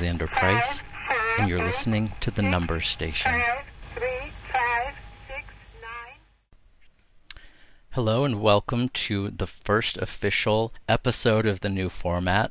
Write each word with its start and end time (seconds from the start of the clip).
Alexander 0.00 0.28
Price, 0.28 0.82
and 1.38 1.46
you're 1.46 1.62
listening 1.62 2.12
to 2.20 2.30
The 2.30 2.40
Number 2.40 2.80
Station. 2.80 3.38
Hello, 7.90 8.24
and 8.24 8.40
welcome 8.40 8.88
to 8.88 9.28
the 9.28 9.46
first 9.46 9.98
official 9.98 10.72
episode 10.88 11.44
of 11.44 11.60
the 11.60 11.68
new 11.68 11.90
format. 11.90 12.50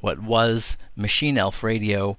What 0.00 0.20
was 0.20 0.76
Machine 0.96 1.38
Elf 1.38 1.62
Radio 1.62 2.16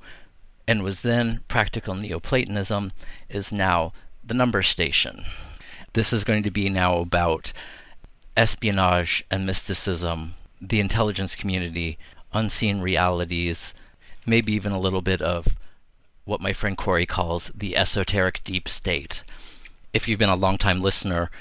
and 0.65 0.81
was 0.81 1.01
then 1.01 1.41
Practical 1.49 1.93
Neoplatonism 1.93 2.93
is 3.27 3.51
now 3.51 3.91
The 4.25 4.33
Number 4.33 4.63
Station. 4.63 5.25
This 5.91 6.13
is 6.13 6.23
going 6.23 6.43
to 6.43 6.51
be 6.51 6.69
now 6.69 6.99
about 6.99 7.51
espionage 8.37 9.25
and 9.29 9.45
mysticism, 9.45 10.35
the 10.61 10.79
intelligence 10.79 11.35
community, 11.35 11.99
unseen 12.31 12.79
realities, 12.79 13.73
maybe 14.29 14.53
even 14.53 14.71
a 14.71 14.79
little 14.79 15.01
bit 15.01 15.21
of 15.21 15.57
what 16.25 16.41
my 16.41 16.53
friend 16.53 16.77
Corey 16.77 17.05
calls 17.05 17.51
the 17.55 17.75
esoteric 17.75 18.43
deep 18.43 18.69
state. 18.69 19.23
If 19.93 20.07
you've 20.07 20.19
been 20.19 20.29
a 20.29 20.35
long-time 20.35 20.81
listener, 20.81 21.31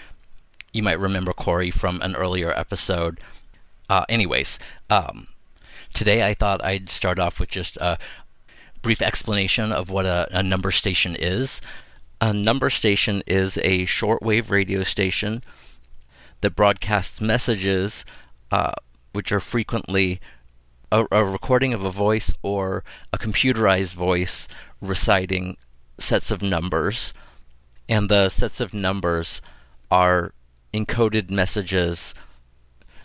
you 0.73 0.83
might 0.83 0.99
remember 0.99 1.33
Corey 1.33 1.71
from 1.71 2.01
an 2.01 2.17
earlier 2.17 2.59
episode. 2.59 3.21
Uh, 3.89 4.05
anyways, 4.09 4.59
um, 4.89 5.29
today 5.93 6.27
I 6.27 6.35
thought 6.35 6.65
I'd 6.65 6.91
start 6.91 7.19
off 7.19 7.39
with 7.39 7.51
just 7.51 7.77
a 7.77 7.99
brief 8.81 9.03
explanation 9.03 9.73
of 9.73 9.91
what 9.91 10.07
a, 10.07 10.29
a 10.31 10.43
number 10.43 10.71
station 10.71 11.17
is. 11.17 11.61
A 12.21 12.33
number 12.33 12.71
station 12.71 13.23
is 13.27 13.59
a 13.59 13.85
shortwave 13.87 14.51
radio 14.51 14.83
station 14.83 15.43
that 16.41 16.57
broadcasts 16.57 17.21
messages, 17.21 18.05
uh, 18.51 18.73
which 19.13 19.33
are 19.33 19.41
frequently 19.41 20.21
a, 20.91 21.07
a 21.11 21.25
recording 21.25 21.75
of 21.75 21.85
a 21.85 21.91
voice 21.91 22.33
or 22.43 22.85
a 23.13 23.19
computerized 23.19 23.95
voice 23.95 24.49
reciting 24.81 25.57
sets 25.99 26.31
of 26.31 26.43
numbers. 26.43 27.13
And 27.89 28.09
the 28.09 28.29
sets 28.29 28.61
of 28.61 28.75
numbers 28.75 29.41
are 29.91 30.33
encoded 30.75 31.31
messages 31.31 32.15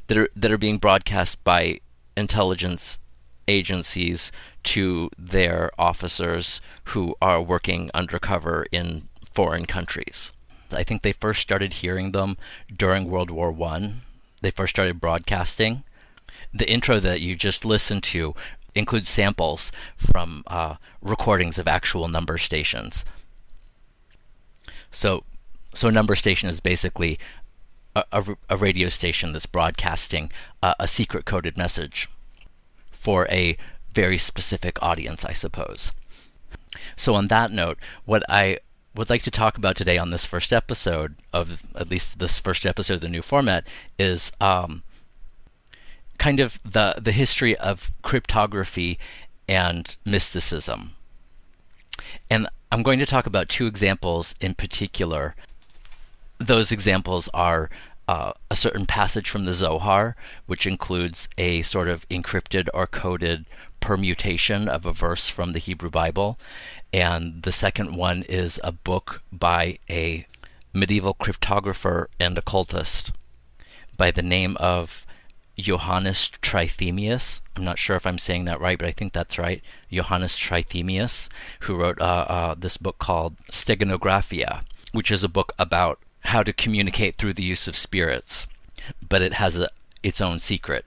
that 0.08 0.18
are 0.18 0.30
that 0.36 0.52
are 0.52 0.58
being 0.58 0.78
broadcast 0.78 1.42
by 1.44 1.80
intelligence 2.18 3.00
agencies 3.48 4.32
to 4.64 5.10
their 5.18 5.72
officers 5.78 6.62
who 6.86 7.16
are 7.22 7.42
working 7.42 7.90
undercover 7.94 8.66
in 8.72 9.08
foreign 9.34 9.66
countries. 9.66 10.32
I 10.72 10.84
think 10.84 11.02
they 11.02 11.14
first 11.14 11.42
started 11.42 11.74
hearing 11.74 12.12
them 12.12 12.38
during 12.76 13.10
World 13.10 13.32
War 13.32 13.52
One. 13.52 14.02
They 14.42 14.52
first 14.52 14.76
started 14.76 15.00
broadcasting. 15.00 15.84
The 16.54 16.70
intro 16.70 17.00
that 17.00 17.22
you 17.22 17.36
just 17.36 17.66
listened 17.66 18.04
to 18.04 18.36
includes 18.76 19.10
samples 19.10 19.72
from 19.98 20.44
uh, 20.48 20.76
recordings 21.02 21.58
of 21.58 21.68
actual 21.68 22.08
number 22.08 22.38
stations. 22.38 23.06
So, 24.92 25.24
so 25.74 25.88
a 25.88 25.92
number 25.92 26.16
station 26.16 26.50
is 26.50 26.60
basically 26.60 27.18
a, 27.96 28.04
a, 28.12 28.24
a 28.50 28.58
radio 28.58 28.90
station 28.90 29.32
that's 29.32 29.46
broadcasting 29.46 30.32
uh, 30.62 30.76
a 30.80 30.88
secret 30.88 31.26
coded 31.26 31.58
message 31.58 32.10
for 32.92 33.28
a 33.30 33.58
very 33.94 34.18
specific 34.18 34.82
audience, 34.82 35.26
I 35.26 35.34
suppose. 35.34 35.92
So, 36.96 37.14
on 37.16 37.28
that 37.28 37.52
note, 37.52 37.78
what 38.06 38.24
I 38.28 38.60
would 38.96 39.10
like 39.10 39.24
to 39.24 39.32
talk 39.32 39.58
about 39.58 39.76
today 39.76 39.98
on 39.98 40.12
this 40.12 40.26
first 40.26 40.54
episode 40.54 41.16
of 41.32 41.64
at 41.76 41.90
least 41.90 42.20
this 42.20 42.40
first 42.40 42.66
episode 42.66 42.96
of 42.96 43.02
the 43.02 43.10
new 43.10 43.22
format 43.22 43.68
is 43.98 44.32
um, 44.40 44.84
kind 46.24 46.40
of 46.40 46.58
the 46.64 46.96
the 47.02 47.12
history 47.12 47.54
of 47.58 47.92
cryptography 48.02 48.98
and 49.46 49.98
mysticism. 50.06 50.92
And 52.30 52.48
I'm 52.72 52.82
going 52.82 53.00
to 53.00 53.06
talk 53.06 53.26
about 53.28 53.50
two 53.50 53.68
examples 53.68 54.34
in 54.40 54.56
particular. 54.56 55.36
Those 56.38 56.72
examples 56.72 57.28
are 57.34 57.70
uh, 58.08 58.32
a 58.50 58.56
certain 58.56 58.86
passage 58.86 59.30
from 59.30 59.44
the 59.44 59.52
Zohar, 59.52 60.16
which 60.46 60.66
includes 60.66 61.28
a 61.38 61.62
sort 61.64 61.90
of 61.90 62.08
encrypted 62.08 62.70
or 62.74 62.88
coded 62.88 63.46
permutation 63.82 64.70
of 64.70 64.86
a 64.86 64.94
verse 64.94 65.28
from 65.28 65.52
the 65.52 65.60
Hebrew 65.60 65.90
Bible. 65.90 66.40
And 66.94 67.44
the 67.44 67.52
second 67.52 67.98
one 67.98 68.24
is 68.24 68.62
a 68.64 68.72
book 68.72 69.22
by 69.30 69.78
a 69.90 70.26
medieval 70.72 71.16
cryptographer 71.16 72.06
and 72.18 72.38
occultist 72.38 73.12
by 73.98 74.10
the 74.10 74.24
name 74.24 74.56
of 74.58 75.06
Johannes 75.58 76.32
Trithemius. 76.42 77.42
I'm 77.56 77.64
not 77.64 77.80
sure 77.80 77.96
if 77.96 78.08
I'm 78.08 78.18
saying 78.18 78.46
that 78.46 78.60
right, 78.60 78.78
but 78.78 78.88
I 78.88 78.92
think 78.92 79.14
that's 79.14 79.38
right. 79.38 79.62
Johannes 79.92 80.36
Trithemius, 80.36 81.30
who 81.62 81.76
wrote 81.76 82.02
uh, 82.02 82.26
uh, 82.28 82.56
this 82.58 82.78
book 82.78 82.98
called 83.00 83.38
Steganographia, 83.52 84.64
which 84.92 85.12
is 85.12 85.24
a 85.24 85.30
book 85.30 85.54
about 85.60 86.00
how 86.26 86.42
to 86.44 86.54
communicate 86.54 87.16
through 87.16 87.34
the 87.34 87.44
use 87.44 87.68
of 87.68 87.76
spirits, 87.76 88.48
but 89.08 89.22
it 89.22 89.34
has 89.34 89.58
a, 89.58 89.70
its 90.02 90.22
own 90.22 90.40
secret. 90.40 90.86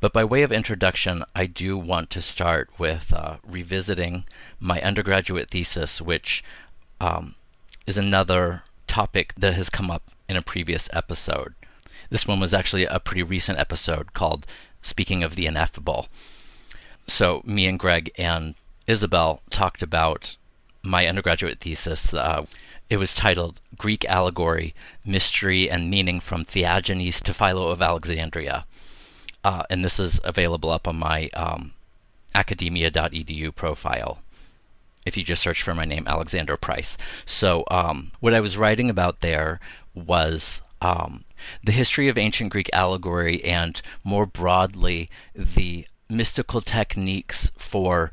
But 0.00 0.12
by 0.12 0.24
way 0.24 0.42
of 0.42 0.52
introduction, 0.52 1.24
I 1.34 1.46
do 1.46 1.78
want 1.78 2.10
to 2.10 2.22
start 2.22 2.70
with 2.78 3.12
uh, 3.12 3.36
revisiting 3.46 4.24
my 4.60 4.80
undergraduate 4.82 5.50
thesis, 5.50 6.02
which 6.02 6.44
um, 7.00 7.34
is 7.86 7.96
another 7.96 8.62
topic 8.86 9.32
that 9.38 9.54
has 9.54 9.70
come 9.70 9.90
up 9.90 10.10
in 10.28 10.36
a 10.36 10.42
previous 10.42 10.90
episode. 10.92 11.54
This 12.10 12.26
one 12.26 12.40
was 12.40 12.54
actually 12.54 12.84
a 12.84 13.00
pretty 13.00 13.22
recent 13.22 13.58
episode 13.58 14.12
called 14.12 14.46
Speaking 14.82 15.22
of 15.22 15.34
the 15.34 15.46
Ineffable. 15.46 16.08
So, 17.06 17.42
me 17.44 17.66
and 17.66 17.78
Greg 17.78 18.10
and 18.16 18.54
Isabel 18.86 19.42
talked 19.50 19.82
about 19.82 20.36
my 20.82 21.06
undergraduate 21.06 21.60
thesis. 21.60 22.14
Uh, 22.14 22.46
it 22.88 22.96
was 22.98 23.14
titled 23.14 23.60
Greek 23.76 24.04
Allegory 24.04 24.74
Mystery 25.04 25.68
and 25.68 25.90
Meaning 25.90 26.20
from 26.20 26.44
Theagenes 26.44 27.20
to 27.22 27.34
Philo 27.34 27.68
of 27.68 27.82
Alexandria. 27.82 28.64
Uh, 29.42 29.64
and 29.70 29.84
this 29.84 29.98
is 29.98 30.20
available 30.24 30.70
up 30.70 30.88
on 30.88 30.96
my 30.96 31.28
um, 31.34 31.72
academia.edu 32.34 33.54
profile 33.54 34.18
if 35.06 35.16
you 35.16 35.22
just 35.22 35.42
search 35.42 35.62
for 35.62 35.72
my 35.72 35.84
name, 35.84 36.04
Alexander 36.06 36.56
Price. 36.56 36.98
So, 37.24 37.64
um, 37.70 38.10
what 38.20 38.34
I 38.34 38.40
was 38.40 38.58
writing 38.58 38.90
about 38.90 39.20
there 39.20 39.60
was 39.94 40.60
um, 40.82 41.24
the 41.62 41.72
history 41.72 42.08
of 42.08 42.18
ancient 42.18 42.50
Greek 42.50 42.70
allegory 42.72 43.42
and 43.44 43.80
more 44.04 44.26
broadly 44.26 45.08
the 45.34 45.86
mystical 46.08 46.60
techniques 46.60 47.50
for 47.56 48.10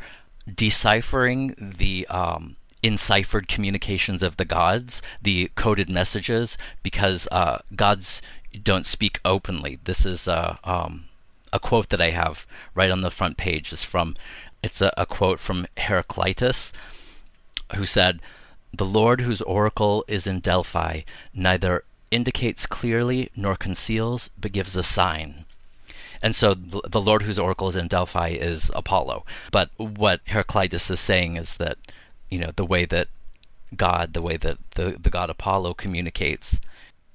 deciphering 0.54 1.56
the 1.58 2.06
um, 2.08 2.56
enciphered 2.82 3.48
communications 3.48 4.22
of 4.22 4.38
the 4.38 4.46
gods, 4.46 5.02
the 5.22 5.50
coded 5.56 5.90
messages, 5.90 6.58
because 6.84 7.28
uh, 7.32 7.60
gods 7.76 8.22
don't 8.62 8.86
speak 8.86 9.20
openly. 9.24 9.80
This 9.86 10.06
is 10.06 10.28
a, 10.28 10.60
um, 10.64 11.06
a 11.52 11.60
quote 11.60 11.90
that 11.90 12.02
I 12.02 12.10
have 12.12 12.46
right 12.76 12.92
on 12.92 13.02
the 13.02 13.12
front 13.12 13.38
page. 13.38 13.72
is 13.72 13.84
from 13.84 14.16
it's 14.62 14.82
a, 14.82 14.94
a 14.98 15.06
quote 15.06 15.40
from 15.40 15.68
Heraclitus, 15.78 16.72
who 17.76 17.86
said, 17.86 18.22
"The 18.72 18.86
Lord 18.86 19.22
whose 19.22 19.42
oracle 19.42 20.06
is 20.08 20.28
in 20.28 20.40
Delphi 20.40 21.02
neither 21.34 21.84
indicates 22.14 22.66
clearly 22.66 23.30
nor 23.36 23.56
conceals, 23.56 24.30
but 24.40 24.52
gives 24.52 24.76
a 24.76 24.84
sign." 24.84 25.46
And 26.22 26.34
so 26.34 26.54
the, 26.54 26.82
the 26.88 27.02
Lord 27.02 27.24
whose 27.24 27.38
oracle 27.38 27.68
is 27.68 27.76
in 27.76 27.90
Delphi 27.90 28.30
is 28.30 28.72
Apollo. 28.74 29.26
But 29.52 29.70
what 29.78 30.22
Heraclitus 30.28 30.90
is 30.90 31.02
saying 31.02 31.36
is 31.36 31.58
that 31.58 31.78
you 32.30 32.40
know 32.40 32.52
the 32.56 32.66
way 32.66 32.86
that 32.86 33.10
God, 33.76 34.14
the 34.14 34.22
way 34.22 34.38
that 34.38 34.58
the 34.76 34.98
the 35.00 35.10
god 35.10 35.30
Apollo 35.30 35.74
communicates, 35.76 36.62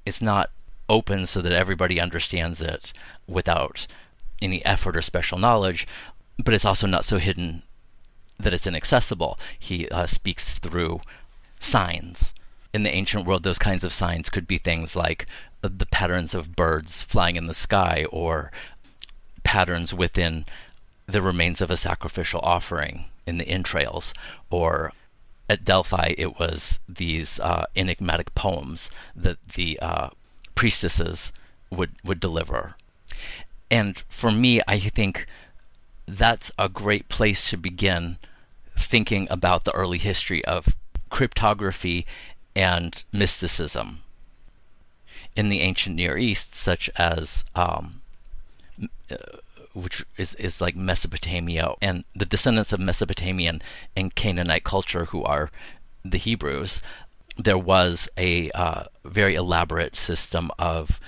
it's 0.05 0.21
not 0.21 0.51
open 0.89 1.27
so 1.27 1.41
that 1.43 1.53
everybody 1.53 2.01
understands 2.01 2.61
it 2.61 2.93
without 3.27 3.87
any 4.41 4.65
effort 4.65 4.97
or 4.97 5.03
special 5.03 5.39
knowledge, 5.39 5.87
but 6.43 6.55
it's 6.55 6.65
also 6.65 6.87
not 6.87 7.05
so 7.05 7.19
hidden 7.19 7.63
that 8.39 8.53
it's 8.53 8.67
inaccessible. 8.67 9.39
He 9.59 9.89
uh, 9.89 10.07
speaks 10.07 10.59
through 10.59 11.01
signs. 11.59 12.33
In 12.79 12.85
the 12.85 12.95
ancient 12.95 13.27
world, 13.27 13.43
those 13.43 13.59
kinds 13.59 13.83
of 13.83 13.93
signs 13.93 14.31
could 14.31 14.47
be 14.47 14.57
things 14.57 14.95
like 14.95 15.27
the 15.63 15.85
patterns 15.85 16.33
of 16.33 16.55
birds 16.55 17.03
flying 17.03 17.35
in 17.35 17.49
the 17.49 17.53
sky 17.53 18.07
or 18.13 18.53
patterns 19.43 19.93
within 19.93 20.45
the 21.05 21.21
remains 21.21 21.61
of 21.61 21.73
a 21.73 21.77
sacrificial 21.77 22.39
offering 22.45 23.07
in 23.27 23.37
the 23.37 23.49
entrails 23.49 24.15
or 24.49 24.93
at 25.49 25.65
Delphi, 25.65 26.15
it 26.17 26.39
was 26.39 26.79
these 26.89 27.41
uh, 27.41 27.67
enigmatic 27.75 28.33
poems 28.37 28.93
that 29.17 29.39
the 29.57 29.77
uh, 29.81 30.11
priestesses 30.55 31.33
would 31.71 31.97
would 32.05 32.21
deliver. 32.21 32.77
And 33.73 34.05
for 34.09 34.31
me, 34.31 34.61
I 34.69 34.79
think 34.79 35.27
that's 36.07 36.53
a 36.57 36.69
great 36.69 37.09
place 37.09 37.51
to 37.51 37.57
begin 37.57 38.19
thinking 38.77 39.27
about 39.33 39.65
the 39.65 39.75
early 39.75 39.99
history 39.99 40.45
of 40.45 40.77
cryptography 41.11 42.07
and 42.55 43.05
mysticism. 43.13 44.01
In 45.37 45.49
the 45.49 45.61
ancient 45.61 45.97
Near 45.97 46.17
East, 46.17 46.55
such 46.55 46.91
as 46.97 47.45
um, 47.55 48.01
uh, 49.11 49.17
which 49.75 50.05
is, 50.17 50.35
is 50.35 50.61
like 50.61 50.75
Mesopotamia 50.75 51.75
and 51.81 52.05
the 52.15 52.27
descendants 52.27 52.73
of 52.73 52.81
Mesopotamian 52.81 53.63
and 53.97 54.15
Canaanite 54.15 54.65
culture, 54.65 55.07
who 55.07 55.23
are 55.23 55.51
the 56.05 56.19
Hebrews, 56.19 56.81
there 57.37 57.59
was 57.59 58.09
a 58.17 58.51
uh, 58.51 58.85
very 59.05 59.35
elaborate 59.35 59.97
system 59.97 60.51
of 60.59 60.99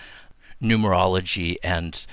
numerology 0.63 1.57
and 1.63 2.07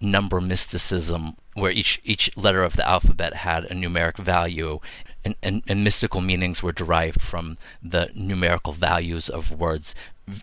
number 0.00 0.40
mysticism 0.40 1.34
where 1.54 1.72
each 1.72 2.00
each 2.04 2.30
letter 2.36 2.62
of 2.62 2.76
the 2.76 2.86
alphabet 2.86 3.32
had 3.34 3.64
a 3.64 3.74
numeric 3.74 4.18
value 4.18 4.78
and, 5.26 5.36
and, 5.42 5.62
and, 5.66 5.82
mystical 5.82 6.20
meanings 6.20 6.62
were 6.62 6.72
derived 6.72 7.20
from 7.20 7.58
the 7.82 8.10
numerical 8.14 8.72
values 8.72 9.28
of 9.28 9.50
words 9.50 9.94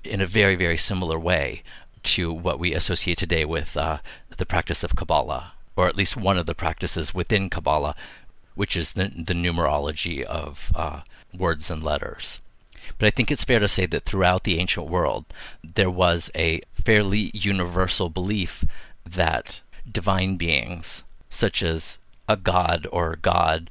in 0.04 0.20
a 0.22 0.26
very 0.26 0.56
very 0.56 0.78
similar 0.78 1.18
way 1.18 1.64
to 2.04 2.32
what 2.34 2.60
we 2.60 2.74
associate 2.74 3.18
today 3.18 3.46
with 3.46 3.78
uh, 3.78 4.00
the 4.38 4.46
practice 4.46 4.84
of 4.84 4.96
Kabbalah, 4.96 5.54
or 5.78 5.88
at 5.88 5.96
least 5.96 6.18
one 6.18 6.38
of 6.38 6.46
the 6.46 6.56
practices 6.56 7.14
within 7.14 7.50
Kabbalah, 7.50 7.96
which 8.56 8.76
is 8.76 8.94
the, 8.94 9.06
the 9.06 9.34
numerology 9.34 10.22
of 10.22 10.72
uh, 10.76 11.02
words 11.34 11.72
and 11.72 11.82
letters. 11.82 12.42
But 12.98 13.08
I 13.08 13.12
think 13.12 13.32
it's 13.32 13.46
fair 13.46 13.60
to 13.60 13.68
say 13.68 13.86
that 13.86 14.04
throughout 14.04 14.44
the 14.44 14.60
ancient 14.60 14.88
world, 14.90 15.26
there 15.64 15.90
was 15.90 16.30
a 16.36 16.62
fairly 16.74 17.32
universal 17.34 18.10
belief 18.10 18.66
that 19.06 19.62
divine 19.90 20.36
beings, 20.36 21.06
such 21.30 21.64
as 21.64 22.00
a 22.28 22.36
god 22.36 22.86
or 22.92 23.18
god, 23.22 23.70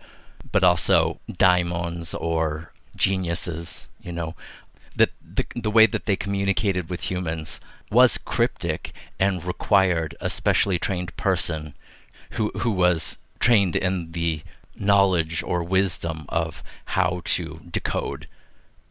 but 0.52 0.62
also 0.62 1.18
daimons 1.36 2.14
or 2.14 2.70
geniuses, 2.94 3.88
you 4.00 4.12
know, 4.12 4.34
that 4.94 5.10
the, 5.22 5.44
the 5.56 5.70
way 5.70 5.86
that 5.86 6.06
they 6.06 6.16
communicated 6.16 6.88
with 6.88 7.10
humans 7.10 7.60
was 7.90 8.18
cryptic 8.18 8.92
and 9.18 9.44
required 9.44 10.14
a 10.20 10.30
specially 10.30 10.78
trained 10.78 11.16
person 11.16 11.74
who, 12.32 12.50
who 12.58 12.70
was 12.70 13.18
trained 13.40 13.76
in 13.76 14.12
the 14.12 14.42
knowledge 14.76 15.42
or 15.42 15.62
wisdom 15.62 16.24
of 16.28 16.62
how 16.86 17.20
to 17.24 17.60
decode 17.70 18.26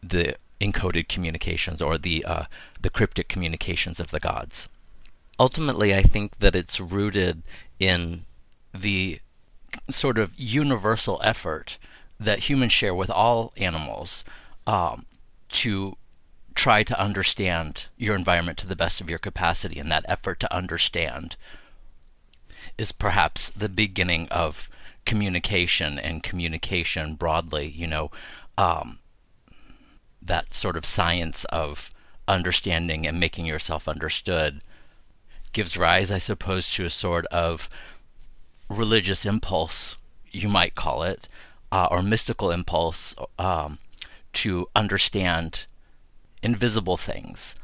the 0.02 0.36
encoded 0.60 1.08
communications 1.08 1.82
or 1.82 1.98
the 1.98 2.24
uh, 2.24 2.44
the 2.80 2.90
cryptic 2.90 3.28
communications 3.28 3.98
of 3.98 4.10
the 4.10 4.20
gods. 4.20 4.68
Ultimately, 5.38 5.94
I 5.94 6.02
think 6.02 6.38
that 6.38 6.54
it's 6.54 6.80
rooted 6.80 7.42
in 7.80 8.24
the 8.72 9.20
sort 9.90 10.18
of 10.18 10.32
universal 10.36 11.20
effort 11.22 11.78
that 12.18 12.50
humans 12.50 12.72
share 12.72 12.94
with 12.94 13.10
all 13.10 13.52
animals 13.56 14.24
um, 14.66 15.06
to 15.48 15.96
try 16.54 16.82
to 16.82 17.00
understand 17.00 17.86
your 17.96 18.14
environment 18.14 18.58
to 18.58 18.66
the 18.66 18.76
best 18.76 19.00
of 19.00 19.08
your 19.08 19.18
capacity, 19.18 19.80
and 19.80 19.90
that 19.90 20.04
effort 20.08 20.38
to 20.40 20.54
understand 20.54 21.36
is 22.78 22.92
perhaps 22.92 23.50
the 23.50 23.68
beginning 23.68 24.28
of 24.28 24.68
communication 25.04 25.98
and 25.98 26.22
communication 26.22 27.14
broadly. 27.14 27.68
You 27.70 27.86
know, 27.86 28.10
um, 28.56 28.98
that 30.20 30.54
sort 30.54 30.76
of 30.76 30.84
science 30.84 31.44
of 31.46 31.90
understanding 32.28 33.06
and 33.06 33.18
making 33.18 33.46
yourself 33.46 33.88
understood 33.88 34.62
gives 35.52 35.76
rise, 35.76 36.10
I 36.10 36.18
suppose, 36.18 36.68
to 36.70 36.84
a 36.84 36.90
sort 36.90 37.26
of 37.26 37.68
religious 38.72 39.24
impulse, 39.24 39.96
you 40.30 40.48
might 40.48 40.74
call 40.74 41.02
it, 41.02 41.28
uh, 41.70 41.88
or 41.90 42.02
mystical 42.02 42.50
impulse 42.50 43.14
um, 43.38 43.78
to 44.32 44.68
understand 44.74 45.66
invisible 46.42 46.96
things. 46.96 47.54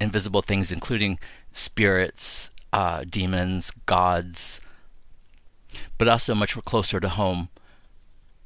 Invisible 0.00 0.42
things, 0.42 0.70
including 0.70 1.18
spirits, 1.52 2.50
uh, 2.72 3.04
demons, 3.08 3.72
gods, 3.86 4.60
but 5.96 6.08
also 6.08 6.34
much 6.34 6.56
closer 6.64 7.00
to 7.00 7.08
home 7.08 7.48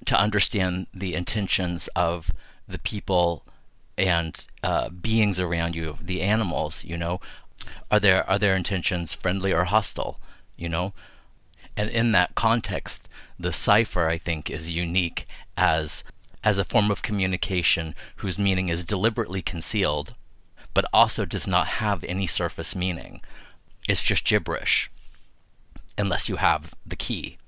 to 0.07 0.19
understand 0.19 0.87
the 0.93 1.15
intentions 1.15 1.89
of 1.95 2.31
the 2.67 2.79
people 2.79 3.45
and 3.99 4.47
uh, 4.63 4.89
beings 4.89 5.39
around 5.39 5.77
you, 5.77 5.99
the 6.01 6.23
animals, 6.23 6.85
you 6.85 6.97
know, 6.97 7.21
are 7.91 8.01
their 8.01 8.29
are 8.29 8.39
their 8.39 8.57
intentions 8.57 9.13
friendly 9.13 9.53
or 9.53 9.65
hostile, 9.65 10.19
you 10.57 10.69
know? 10.69 10.93
And 11.77 11.89
in 11.91 12.13
that 12.13 12.35
context, 12.35 13.09
the 13.39 13.53
cipher 13.53 14.09
I 14.09 14.19
think 14.19 14.51
is 14.51 14.71
unique 14.71 15.27
as 15.57 16.05
as 16.45 16.59
a 16.59 16.65
form 16.65 16.91
of 16.91 17.03
communication 17.03 17.95
whose 18.17 18.39
meaning 18.39 18.69
is 18.69 18.85
deliberately 18.85 19.43
concealed, 19.43 20.15
but 20.75 20.85
also 20.93 21.25
does 21.25 21.47
not 21.47 21.79
have 21.79 22.03
any 22.05 22.27
surface 22.27 22.75
meaning. 22.75 23.21
It's 23.89 24.03
just 24.03 24.25
gibberish, 24.25 24.91
unless 25.97 26.29
you 26.29 26.37
have 26.37 26.75
the 26.85 26.97
key. 26.97 27.39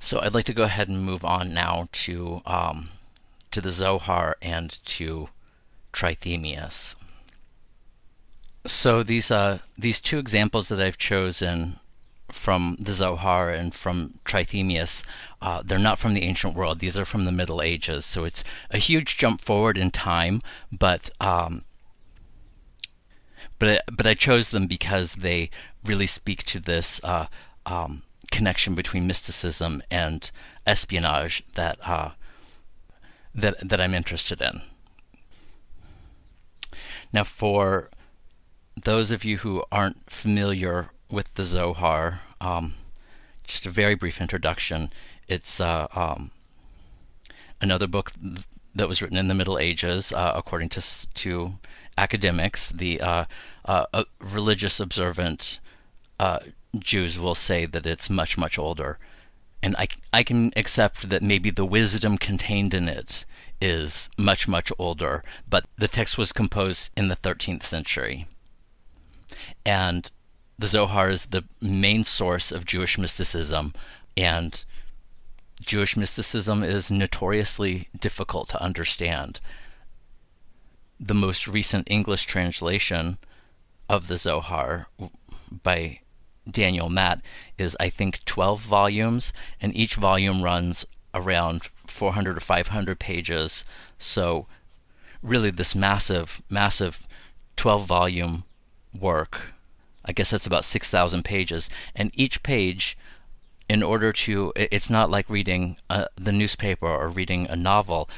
So 0.00 0.20
I'd 0.20 0.34
like 0.34 0.46
to 0.46 0.54
go 0.54 0.64
ahead 0.64 0.88
and 0.88 1.04
move 1.04 1.24
on 1.24 1.54
now 1.54 1.88
to 1.92 2.42
um, 2.46 2.88
to 3.52 3.60
the 3.60 3.70
Zohar 3.70 4.36
and 4.42 4.84
to 4.86 5.28
Trithemius. 5.92 6.94
So 8.66 9.02
these 9.02 9.30
uh, 9.30 9.58
these 9.78 10.00
two 10.00 10.18
examples 10.18 10.68
that 10.68 10.80
I've 10.80 10.98
chosen 10.98 11.78
from 12.30 12.76
the 12.78 12.92
Zohar 12.92 13.50
and 13.50 13.74
from 13.74 14.18
Trithemius, 14.24 15.02
uh, 15.40 15.62
they're 15.64 15.78
not 15.78 15.98
from 15.98 16.14
the 16.14 16.22
ancient 16.22 16.54
world. 16.54 16.78
These 16.78 16.98
are 16.98 17.04
from 17.04 17.24
the 17.24 17.32
Middle 17.32 17.60
Ages. 17.60 18.04
So 18.04 18.24
it's 18.24 18.44
a 18.70 18.78
huge 18.78 19.18
jump 19.18 19.40
forward 19.40 19.76
in 19.76 19.90
time, 19.90 20.40
but 20.70 21.10
um, 21.20 21.64
but 23.58 23.82
but 23.92 24.06
I 24.06 24.14
chose 24.14 24.50
them 24.50 24.66
because 24.66 25.16
they 25.16 25.50
really 25.84 26.06
speak 26.06 26.44
to 26.44 26.60
this 26.60 27.00
uh, 27.04 27.26
um, 27.66 28.02
connection 28.30 28.74
between 28.74 29.06
mysticism 29.06 29.82
and 29.90 30.30
espionage 30.66 31.44
that 31.54 31.78
uh, 31.86 32.10
that 33.34 33.68
that 33.68 33.80
I'm 33.80 33.94
interested 33.94 34.40
in. 34.40 34.62
Now, 37.12 37.24
for 37.24 37.90
those 38.80 39.10
of 39.10 39.24
you 39.24 39.38
who 39.38 39.64
aren't 39.70 40.10
familiar 40.10 40.88
with 41.12 41.32
the 41.34 41.44
Zohar, 41.44 42.20
um, 42.40 42.74
just 43.44 43.66
a 43.66 43.70
very 43.70 43.94
brief 43.94 44.20
introduction. 44.20 44.90
It's 45.28 45.60
uh, 45.60 45.86
um, 45.94 46.30
another 47.60 47.86
book 47.86 48.12
that 48.74 48.88
was 48.88 49.02
written 49.02 49.18
in 49.18 49.28
the 49.28 49.34
Middle 49.34 49.58
Ages, 49.58 50.12
uh, 50.12 50.32
according 50.34 50.70
to 50.70 50.82
to 51.14 51.52
academics. 51.98 52.70
The 52.70 53.00
uh, 53.00 53.24
uh 53.64 54.04
religious 54.18 54.80
observant 54.80 55.60
uh, 56.18 56.40
Jews 56.78 57.18
will 57.18 57.34
say 57.34 57.66
that 57.66 57.86
it's 57.86 58.08
much 58.08 58.38
much 58.38 58.58
older, 58.58 58.98
and 59.62 59.76
I 59.76 59.88
I 60.12 60.22
can 60.22 60.52
accept 60.56 61.10
that 61.10 61.22
maybe 61.22 61.50
the 61.50 61.66
wisdom 61.66 62.16
contained 62.16 62.72
in 62.74 62.88
it 62.88 63.24
is 63.60 64.08
much 64.18 64.48
much 64.48 64.72
older, 64.78 65.22
but 65.48 65.66
the 65.76 65.88
text 65.88 66.16
was 66.18 66.32
composed 66.32 66.90
in 66.96 67.08
the 67.08 67.16
13th 67.16 67.62
century, 67.62 68.26
and 69.64 70.10
the 70.58 70.66
Zohar 70.66 71.10
is 71.10 71.26
the 71.26 71.44
main 71.60 72.04
source 72.04 72.52
of 72.52 72.64
Jewish 72.64 72.98
mysticism, 72.98 73.72
and 74.16 74.64
Jewish 75.60 75.96
mysticism 75.96 76.62
is 76.62 76.90
notoriously 76.90 77.88
difficult 77.98 78.48
to 78.50 78.62
understand. 78.62 79.40
The 80.98 81.14
most 81.14 81.48
recent 81.48 81.88
English 81.90 82.26
translation 82.26 83.18
of 83.88 84.08
the 84.08 84.16
Zohar 84.16 84.88
by 85.62 86.00
Daniel 86.50 86.88
Matt 86.88 87.22
is, 87.58 87.76
I 87.78 87.88
think, 87.88 88.24
12 88.24 88.60
volumes, 88.60 89.32
and 89.60 89.74
each 89.76 89.94
volume 89.94 90.42
runs 90.42 90.84
around 91.14 91.64
400 91.86 92.36
or 92.36 92.40
500 92.40 92.98
pages. 92.98 93.64
So, 93.98 94.46
really, 95.22 95.50
this 95.50 95.74
massive, 95.74 96.42
massive 96.48 97.06
12 97.56 97.86
volume 97.86 98.44
work 98.98 99.52
I 100.04 100.12
guess 100.12 100.30
that's 100.30 100.46
about 100.46 100.64
6,000 100.64 101.24
pages. 101.24 101.70
And 101.94 102.10
each 102.14 102.42
page, 102.42 102.96
in 103.68 103.82
order 103.82 104.12
to, 104.12 104.52
it's 104.56 104.90
not 104.90 105.10
like 105.10 105.30
reading 105.30 105.76
uh, 105.88 106.06
the 106.16 106.32
newspaper 106.32 106.88
or 106.88 107.08
reading 107.08 107.46
a 107.48 107.56
novel. 107.56 108.08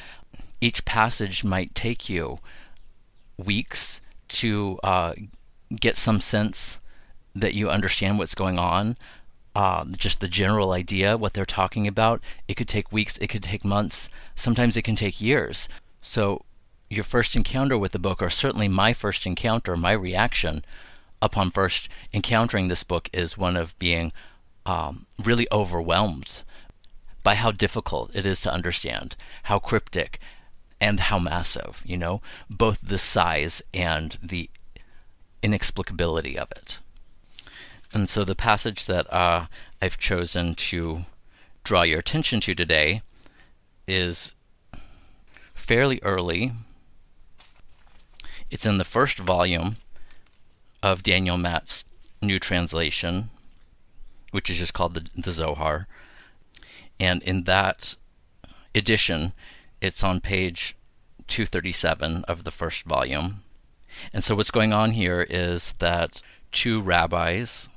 Each 0.61 0.85
passage 0.85 1.45
might 1.45 1.75
take 1.75 2.09
you 2.09 2.39
weeks 3.37 4.01
to 4.29 4.79
uh, 4.83 5.15
get 5.75 5.97
some 5.97 6.21
sense 6.21 6.79
that 7.35 7.55
you 7.55 7.69
understand 7.69 8.19
what's 8.19 8.35
going 8.35 8.59
on. 8.59 8.97
Uh, 9.55 9.85
just 9.85 10.19
the 10.19 10.29
general 10.29 10.73
idea, 10.73 11.17
what 11.17 11.33
they're 11.33 11.47
talking 11.47 11.87
about. 11.87 12.21
It 12.49 12.55
could 12.55 12.69
take 12.69 12.91
weeks, 12.91 13.19
it 13.19 13.29
could 13.29 13.43
take 13.43 13.65
months, 13.65 14.09
sometimes 14.35 14.77
it 14.77 14.83
can 14.83 14.97
take 14.97 15.21
years. 15.21 15.69
So, 16.03 16.45
your 16.91 17.05
first 17.05 17.37
encounter 17.37 17.79
with 17.79 17.93
the 17.93 17.99
book, 18.01 18.21
or 18.21 18.31
certainly 18.31 18.67
my 18.69 18.93
first 18.93 19.27
encounter, 19.27 19.77
my 19.77 19.93
reaction, 19.93 20.65
upon 21.25 21.51
first 21.51 21.89
encountering 22.13 22.69
this 22.69 22.83
book 22.83 23.09
is 23.13 23.39
one 23.39 23.57
of 23.57 23.77
being 23.79 24.13
um, 24.67 25.07
really 25.25 25.49
overwhelmed 25.51 26.43
by 27.23 27.35
how 27.35 27.51
difficult 27.51 28.11
it 28.15 28.27
is 28.27 28.41
to 28.43 28.53
understand, 28.53 29.17
how 29.45 29.59
cryptic, 29.59 30.21
and 30.81 31.01
how 31.01 31.19
massive, 31.19 31.83
you 31.87 31.97
know, 31.97 32.21
both 32.51 32.79
the 32.83 32.99
size 32.99 33.63
and 33.73 34.19
the 34.23 34.51
inexplicability 35.43 36.37
of 36.37 36.53
it. 36.53 36.79
And 37.95 38.09
so 38.09 38.23
the 38.23 38.35
passage 38.35 38.85
that 38.85 39.11
uh, 39.11 39.47
I've 39.81 39.99
chosen 39.99 40.55
to 40.57 41.07
draw 41.63 41.83
your 41.83 42.01
attention 42.01 42.41
to 42.43 42.55
today 42.55 43.01
is 43.89 44.35
fairly 45.55 46.01
early. 46.03 46.53
It's 48.51 48.67
in 48.67 48.77
the 48.77 48.85
first 48.85 49.19
volume 49.19 49.77
of 50.85 51.03
Daniel 51.03 51.39
Matt's 51.39 51.83
new 52.21 52.39
translation, 52.39 53.31
which 54.33 54.51
is 54.51 54.59
just 54.59 54.75
called 54.75 54.93
the, 54.93 55.07
the 55.17 55.33
Zohar. 55.33 55.89
And 57.01 57.23
in 57.23 57.45
that 57.45 57.97
edition, 58.75 59.33
it's 59.81 60.05
on 60.05 60.21
page 60.21 60.77
237 61.27 62.25
of 62.25 62.45
the 62.45 62.51
first 62.51 62.83
volume. 62.83 63.43
And 64.13 64.23
so 64.23 64.35
what's 64.35 64.51
going 64.51 64.75
on 64.75 64.91
here 64.91 65.23
is 65.23 65.73
that 65.79 66.21
two 66.53 66.83
rabbis, 66.83 67.71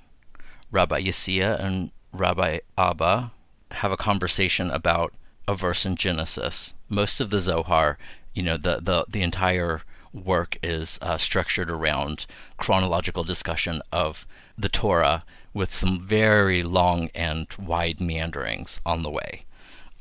Rabbi 0.70 1.04
Yisia 1.04 1.64
and 1.64 1.92
Rabbi 2.12 2.60
Abba, 2.78 3.32
have 3.72 3.92
a 3.94 3.98
conversation 3.98 4.70
about 4.70 5.14
a 5.48 5.56
verse 5.56 5.86
in 5.86 5.96
Genesis. 5.96 6.74
Most 6.90 7.22
of 7.22 7.30
the 7.30 7.40
Zohar, 7.40 7.98
you 8.34 8.44
know, 8.44 8.58
the 8.58 8.82
the, 8.82 9.06
the 9.08 9.22
entire 9.22 9.82
work 10.14 10.58
is 10.64 11.00
uh, 11.02 11.18
structured 11.18 11.70
around 11.70 12.26
chronological 12.58 13.24
discussion 13.24 13.82
of 13.92 14.28
the 14.58 14.70
Torah 14.70 15.24
with 15.54 15.74
some 15.74 16.06
very 16.06 16.64
long 16.64 17.10
and 17.16 17.48
wide 17.58 18.00
meanderings 18.00 18.80
on 18.86 19.04
the 19.04 19.10
way. 19.10 19.46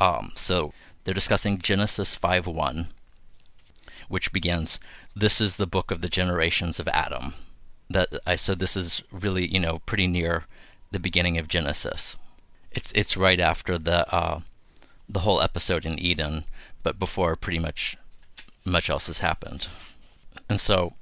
Um, 0.01 0.33
so 0.35 0.73
they're 1.05 1.15
discussing 1.15 1.59
Genesis 1.59 2.15
5:1, 2.15 2.89
which 4.09 4.33
begins, 4.33 4.79
"This 5.15 5.41
is 5.41 5.57
the 5.57 5.67
book 5.67 5.91
of 5.91 6.01
the 6.01 6.09
generations 6.09 6.79
of 6.79 6.89
Adam." 6.89 7.35
That 7.89 8.09
I 8.27 8.37
so 8.37 8.55
this 8.55 8.77
is 8.77 9.03
really 9.11 9.47
you 9.47 9.61
know 9.61 9.79
pretty 9.81 10.07
near 10.07 10.45
the 10.91 10.99
beginning 10.99 11.39
of 11.39 11.49
Genesis. 11.49 12.17
It's 12.71 12.93
it's 12.93 13.17
right 13.17 13.41
after 13.41 13.79
the 13.79 14.13
uh, 14.15 14.41
the 15.09 15.21
whole 15.21 15.41
episode 15.41 15.87
in 15.87 15.99
Eden, 15.99 16.45
but 16.83 16.99
before 16.99 17.37
pretty 17.37 17.59
much 17.59 17.97
much 18.65 18.91
else 18.91 19.07
has 19.07 19.21
happened. 19.21 19.69
And 20.49 20.61
so, 20.61 20.95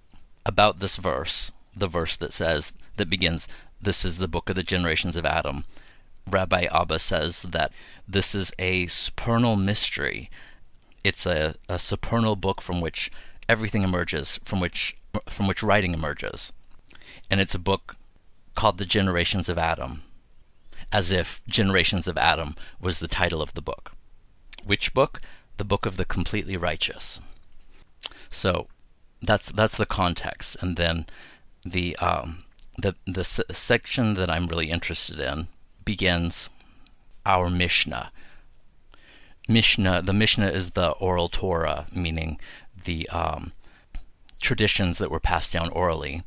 about 0.46 0.80
this 0.80 0.96
verse, 0.96 1.52
the 1.74 1.88
verse 1.88 2.16
that 2.16 2.32
says, 2.32 2.72
that 2.96 3.10
begins, 3.10 3.48
This 3.80 4.04
is 4.04 4.18
the 4.18 4.28
book 4.28 4.48
of 4.48 4.56
the 4.56 4.62
generations 4.62 5.16
of 5.16 5.26
Adam, 5.26 5.64
Rabbi 6.26 6.66
Abba 6.72 6.98
says 6.98 7.42
that 7.42 7.72
this 8.08 8.34
is 8.34 8.52
a 8.58 8.86
supernal 8.86 9.56
mystery. 9.56 10.30
It's 11.02 11.26
a, 11.26 11.56
a 11.68 11.78
supernal 11.78 12.36
book 12.36 12.62
from 12.62 12.80
which 12.80 13.12
everything 13.48 13.82
emerges, 13.82 14.40
from 14.42 14.60
which 14.60 14.96
from 15.28 15.46
which 15.46 15.62
writing 15.62 15.94
emerges. 15.94 16.50
And 17.30 17.40
it's 17.40 17.54
a 17.54 17.58
book 17.58 17.96
called 18.54 18.78
The 18.78 18.84
Generations 18.84 19.48
of 19.48 19.58
Adam, 19.58 20.02
as 20.90 21.12
if 21.12 21.40
Generations 21.46 22.08
of 22.08 22.18
Adam 22.18 22.56
was 22.80 22.98
the 22.98 23.08
title 23.08 23.40
of 23.40 23.54
the 23.54 23.62
book. 23.62 23.92
Which 24.64 24.92
book? 24.92 25.20
The 25.58 25.64
book 25.64 25.86
of 25.86 25.96
the 25.96 26.04
completely 26.04 26.56
righteous. 26.56 27.20
So 28.28 28.66
that's 29.26 29.50
that's 29.50 29.76
the 29.76 29.86
context, 29.86 30.56
and 30.60 30.76
then 30.76 31.06
the 31.64 31.96
um, 31.96 32.44
the 32.78 32.94
the 33.06 33.20
s- 33.20 33.40
section 33.52 34.14
that 34.14 34.30
I'm 34.30 34.46
really 34.46 34.70
interested 34.70 35.20
in 35.20 35.48
begins 35.84 36.50
our 37.26 37.50
Mishnah. 37.50 38.10
Mishnah, 39.48 40.02
the 40.02 40.12
Mishnah 40.12 40.48
is 40.48 40.70
the 40.70 40.90
oral 40.92 41.28
Torah, 41.28 41.86
meaning 41.94 42.40
the 42.84 43.08
um, 43.10 43.52
traditions 44.40 44.98
that 44.98 45.10
were 45.10 45.20
passed 45.20 45.52
down 45.52 45.68
orally, 45.70 46.22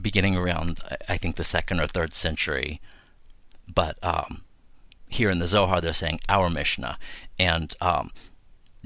beginning 0.00 0.36
around 0.36 0.80
I 1.08 1.16
think 1.16 1.36
the 1.36 1.44
second 1.44 1.80
or 1.80 1.86
third 1.86 2.14
century. 2.14 2.80
But 3.72 3.98
um, 4.02 4.42
here 5.08 5.30
in 5.30 5.38
the 5.38 5.46
Zohar, 5.46 5.80
they're 5.80 5.92
saying 5.92 6.20
our 6.28 6.50
Mishnah, 6.50 6.98
and 7.38 7.74
um, 7.80 8.10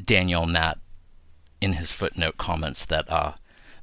Daniel 0.03 0.47
Matt 0.47 0.79
in 1.63 1.75
his 1.75 1.93
footnote 1.93 2.37
comments 2.37 2.85
that 2.87 3.09
uh, 3.09 3.35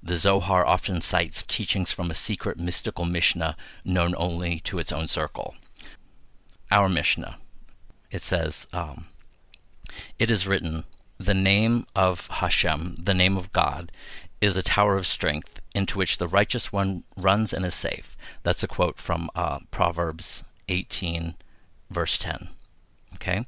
the 0.04 0.18
Zohar 0.18 0.66
often 0.66 1.00
cites 1.00 1.44
teachings 1.44 1.94
from 1.94 2.12
a 2.12 2.14
secret 2.14 2.60
mystical 2.60 3.06
Mishnah 3.06 3.56
known 3.86 4.14
only 4.18 4.60
to 4.62 4.78
its 4.78 4.92
own 4.92 5.08
circle. 5.08 5.56
Our 6.70 6.90
Mishnah, 6.90 7.38
it 8.12 8.22
says, 8.22 8.68
um, 8.74 9.08
it 10.20 10.30
is 10.30 10.46
written, 10.46 10.84
the 11.18 11.34
name 11.34 11.86
of 11.96 12.28
Hashem, 12.28 12.96
the 13.02 13.14
name 13.14 13.38
of 13.38 13.54
God, 13.54 13.94
is 14.42 14.58
a 14.58 14.64
tower 14.64 14.98
of 14.98 15.08
strength 15.08 15.62
into 15.74 15.98
which 15.98 16.18
the 16.18 16.28
righteous 16.28 16.74
one 16.74 17.06
runs 17.16 17.54
and 17.54 17.66
is 17.66 17.76
safe. 17.76 18.18
That's 18.44 18.64
a 18.64 18.68
quote 18.68 18.98
from 18.98 19.30
uh, 19.36 19.60
Proverbs 19.72 20.44
18, 20.68 21.36
verse 21.90 22.18
10. 22.18 22.50
Okay? 23.16 23.46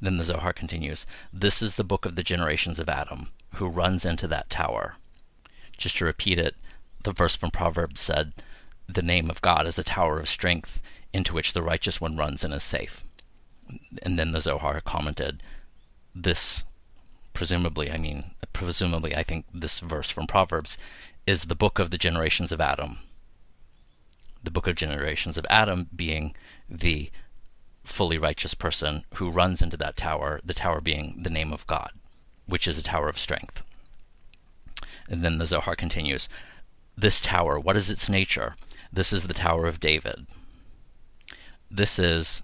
Then 0.00 0.16
the 0.16 0.24
Zohar 0.24 0.52
continues 0.52 1.06
This 1.32 1.60
is 1.60 1.76
the 1.76 1.84
book 1.84 2.04
of 2.04 2.14
the 2.14 2.22
generations 2.22 2.78
of 2.78 2.88
Adam, 2.88 3.30
who 3.54 3.68
runs 3.68 4.04
into 4.04 4.28
that 4.28 4.50
tower. 4.50 4.96
Just 5.76 5.98
to 5.98 6.04
repeat 6.04 6.38
it, 6.38 6.56
the 7.04 7.12
verse 7.12 7.36
from 7.36 7.50
Proverbs 7.50 8.00
said, 8.00 8.32
The 8.88 9.02
name 9.02 9.30
of 9.30 9.40
God 9.40 9.66
is 9.66 9.78
a 9.78 9.84
tower 9.84 10.20
of 10.20 10.28
strength 10.28 10.80
into 11.12 11.34
which 11.34 11.52
the 11.52 11.62
righteous 11.62 12.00
one 12.00 12.16
runs 12.16 12.44
and 12.44 12.52
is 12.52 12.62
safe. 12.62 13.04
And 14.02 14.18
then 14.18 14.32
the 14.32 14.40
Zohar 14.40 14.80
commented, 14.80 15.42
This, 16.14 16.64
presumably, 17.32 17.90
I 17.90 17.96
mean, 17.96 18.32
presumably, 18.52 19.14
I 19.14 19.22
think 19.22 19.46
this 19.52 19.80
verse 19.80 20.10
from 20.10 20.26
Proverbs 20.26 20.78
is 21.26 21.44
the 21.44 21.54
book 21.54 21.78
of 21.78 21.90
the 21.90 21.98
generations 21.98 22.52
of 22.52 22.60
Adam. 22.60 22.98
The 24.42 24.50
book 24.50 24.66
of 24.66 24.76
generations 24.76 25.36
of 25.36 25.46
Adam 25.50 25.88
being 25.94 26.34
the 26.68 27.10
fully 27.88 28.18
righteous 28.18 28.54
person 28.54 29.04
who 29.14 29.30
runs 29.30 29.62
into 29.62 29.76
that 29.78 29.96
tower, 29.96 30.40
the 30.44 30.54
tower 30.54 30.80
being 30.80 31.18
the 31.22 31.30
name 31.30 31.52
of 31.52 31.66
God, 31.66 31.92
which 32.46 32.68
is 32.68 32.78
a 32.78 32.82
tower 32.82 33.08
of 33.08 33.18
strength. 33.18 33.62
And 35.08 35.24
then 35.24 35.38
the 35.38 35.46
Zohar 35.46 35.74
continues 35.74 36.28
This 36.96 37.20
tower, 37.20 37.58
what 37.58 37.76
is 37.76 37.90
its 37.90 38.08
nature? 38.08 38.54
This 38.92 39.12
is 39.12 39.26
the 39.26 39.34
Tower 39.34 39.66
of 39.66 39.80
David. 39.80 40.26
This 41.70 41.98
is, 41.98 42.42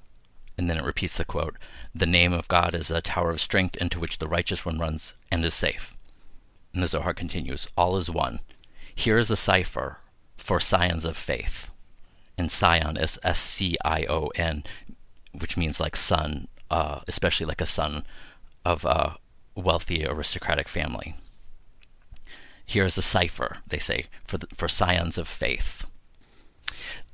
and 0.59 0.69
then 0.69 0.77
it 0.77 0.85
repeats 0.85 1.17
the 1.17 1.25
quote 1.25 1.57
The 1.95 2.07
name 2.07 2.33
of 2.33 2.49
God 2.49 2.75
is 2.75 2.91
a 2.91 3.01
tower 3.01 3.31
of 3.31 3.41
strength 3.41 3.77
into 3.77 3.99
which 3.99 4.19
the 4.19 4.29
righteous 4.29 4.65
one 4.65 4.79
runs 4.79 5.15
and 5.31 5.45
is 5.45 5.55
safe. 5.55 5.97
And 6.73 6.83
the 6.83 6.87
Zohar 6.87 7.15
continues 7.15 7.67
All 7.77 7.97
is 7.97 8.11
one. 8.11 8.41
Here 8.95 9.19
is 9.19 9.31
a 9.31 9.37
cipher 9.37 9.99
for 10.37 10.61
scions 10.61 11.05
of 11.05 11.17
faith. 11.17 11.71
And 12.37 12.51
scion 12.51 12.97
is 12.97 13.19
S 13.23 13.41
C 13.41 13.77
I 13.85 14.05
O 14.07 14.29
N, 14.35 14.65
which 15.41 15.57
means 15.57 15.81
like 15.81 15.97
son, 15.97 16.49
uh, 16.71 17.01
especially 17.09 17.47
like 17.47 17.61
a 17.61 17.67
son 17.67 18.05
of 18.65 18.85
a 18.85 19.17
wealthy 19.55 20.07
aristocratic 20.07 20.69
family. 20.69 21.15
Here 22.67 22.85
is 22.85 22.97
a 22.97 23.03
cipher, 23.03 23.59
they 23.67 23.79
say, 23.79 24.07
for 24.25 24.39
the, 24.39 24.47
for 24.55 24.69
scions 24.69 25.19
of 25.19 25.29
faith. 25.29 25.85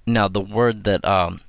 Now, 0.07 0.29
the 0.29 0.41
word 0.41 0.85
that 0.85 1.05
um, 1.05 1.41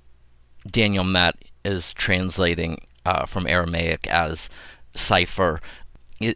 Daniel 0.70 1.04
Matt 1.04 1.36
is 1.64 1.94
translating 1.94 2.82
uh, 3.06 3.26
from 3.26 3.48
Aramaic 3.48 4.08
as 4.08 4.50
cipher, 4.96 5.62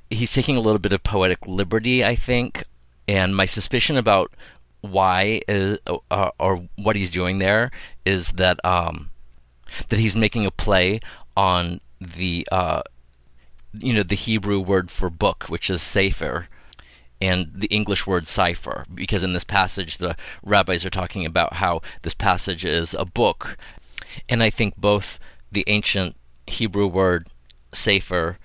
he's 0.09 0.33
taking 0.33 0.57
a 0.57 0.61
little 0.61 0.79
bit 0.79 0.93
of 0.93 1.03
poetic 1.03 1.47
liberty, 1.47 2.03
I 2.03 2.15
think. 2.15 2.63
And 3.07 3.35
my 3.35 3.45
suspicion 3.45 3.97
about 3.97 4.31
why 4.81 5.41
is, 5.47 5.79
uh, 5.87 6.29
or 6.39 6.67
what 6.75 6.95
he's 6.95 7.09
doing 7.09 7.39
there 7.39 7.71
is 8.05 8.33
that 8.33 8.63
um, 8.63 9.09
that 9.89 9.99
he's 9.99 10.15
making 10.15 10.45
a 10.45 10.51
play 10.51 10.99
on 11.35 11.81
the 11.99 12.47
uh, 12.51 12.81
you 13.73 13.93
know 13.93 14.03
the 14.03 14.15
Hebrew 14.15 14.59
word 14.59 14.91
for 14.91 15.09
book, 15.09 15.45
which 15.45 15.69
is 15.69 15.81
sefer, 15.81 16.47
and 17.21 17.51
the 17.53 17.67
English 17.67 18.07
word 18.07 18.27
cipher, 18.27 18.85
because 18.93 19.23
in 19.23 19.33
this 19.33 19.43
passage 19.43 19.97
the 19.97 20.15
rabbis 20.43 20.85
are 20.85 20.89
talking 20.89 21.25
about 21.25 21.53
how 21.53 21.81
this 22.01 22.13
passage 22.13 22.65
is 22.65 22.93
a 22.93 23.05
book, 23.05 23.57
and 24.29 24.41
I 24.43 24.49
think 24.49 24.77
both 24.77 25.19
the 25.51 25.63
ancient 25.67 26.15
Hebrew 26.47 26.87
word 26.87 27.27
sefer 27.73 28.37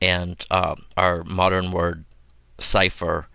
and 0.00 0.44
uh, 0.50 0.74
our 0.96 1.22
modern 1.24 1.70
word 1.70 2.04
cipher 2.58 3.28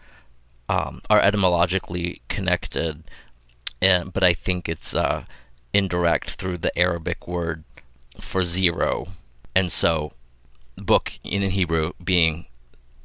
um, 0.70 1.02
are 1.10 1.22
etymologically 1.22 2.22
connected, 2.28 3.04
and, 3.82 4.12
but 4.12 4.24
I 4.24 4.34
think 4.34 4.68
it's 4.68 4.94
uh, 4.94 5.24
indirect 5.74 6.32
through 6.32 6.58
the 6.60 6.78
Arabic 6.78 7.28
word 7.28 7.64
for 8.20 8.44
zero. 8.44 9.08
And 9.56 9.72
so, 9.72 10.14
book 10.78 11.14
in 11.24 11.42
Hebrew 11.42 11.94
being 12.04 12.46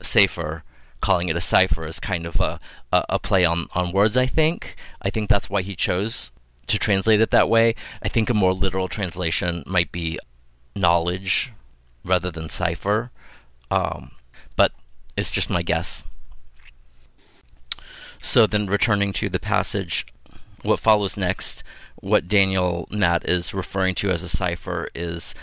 sefer, 0.01 0.65
calling 1.01 1.29
it 1.29 1.37
a 1.37 1.41
cipher 1.41 1.87
is 1.87 2.01
kind 2.01 2.27
of 2.27 2.41
a, 2.41 2.61
a, 2.93 3.05
a, 3.11 3.19
play 3.19 3.45
on, 3.45 3.69
on 3.75 3.93
words, 3.93 4.17
I 4.17 4.27
think. 4.27 4.77
I 5.01 5.11
think 5.11 5.29
that's 5.29 5.51
why 5.51 5.63
he 5.63 5.75
chose 5.75 6.31
to 6.67 6.79
translate 6.79 7.21
it 7.21 7.31
that 7.31 7.49
way. 7.49 7.75
I 8.03 8.09
think 8.09 8.31
a 8.31 8.35
more 8.35 8.53
literal 8.53 8.89
translation 8.89 9.65
might 9.67 9.93
be 9.93 10.19
knowledge 10.75 11.53
rather 12.05 12.31
than 12.31 12.49
cipher. 12.49 13.11
Um, 13.71 14.13
but 14.57 14.73
it's 15.17 15.31
just 15.31 15.51
my 15.51 15.63
guess. 15.63 16.05
So 18.21 18.47
then, 18.47 18.67
returning 18.67 19.13
to 19.15 19.29
the 19.29 19.41
passage 19.41 20.07
what 20.63 20.79
follows 20.79 21.17
next, 21.17 21.65
what 21.97 22.29
Daniel 22.29 22.89
Matt 22.91 23.29
is 23.29 23.55
referring 23.55 23.95
to 23.97 24.11
as 24.11 24.23
a 24.23 24.29
cipher, 24.29 24.89
is 24.95 25.35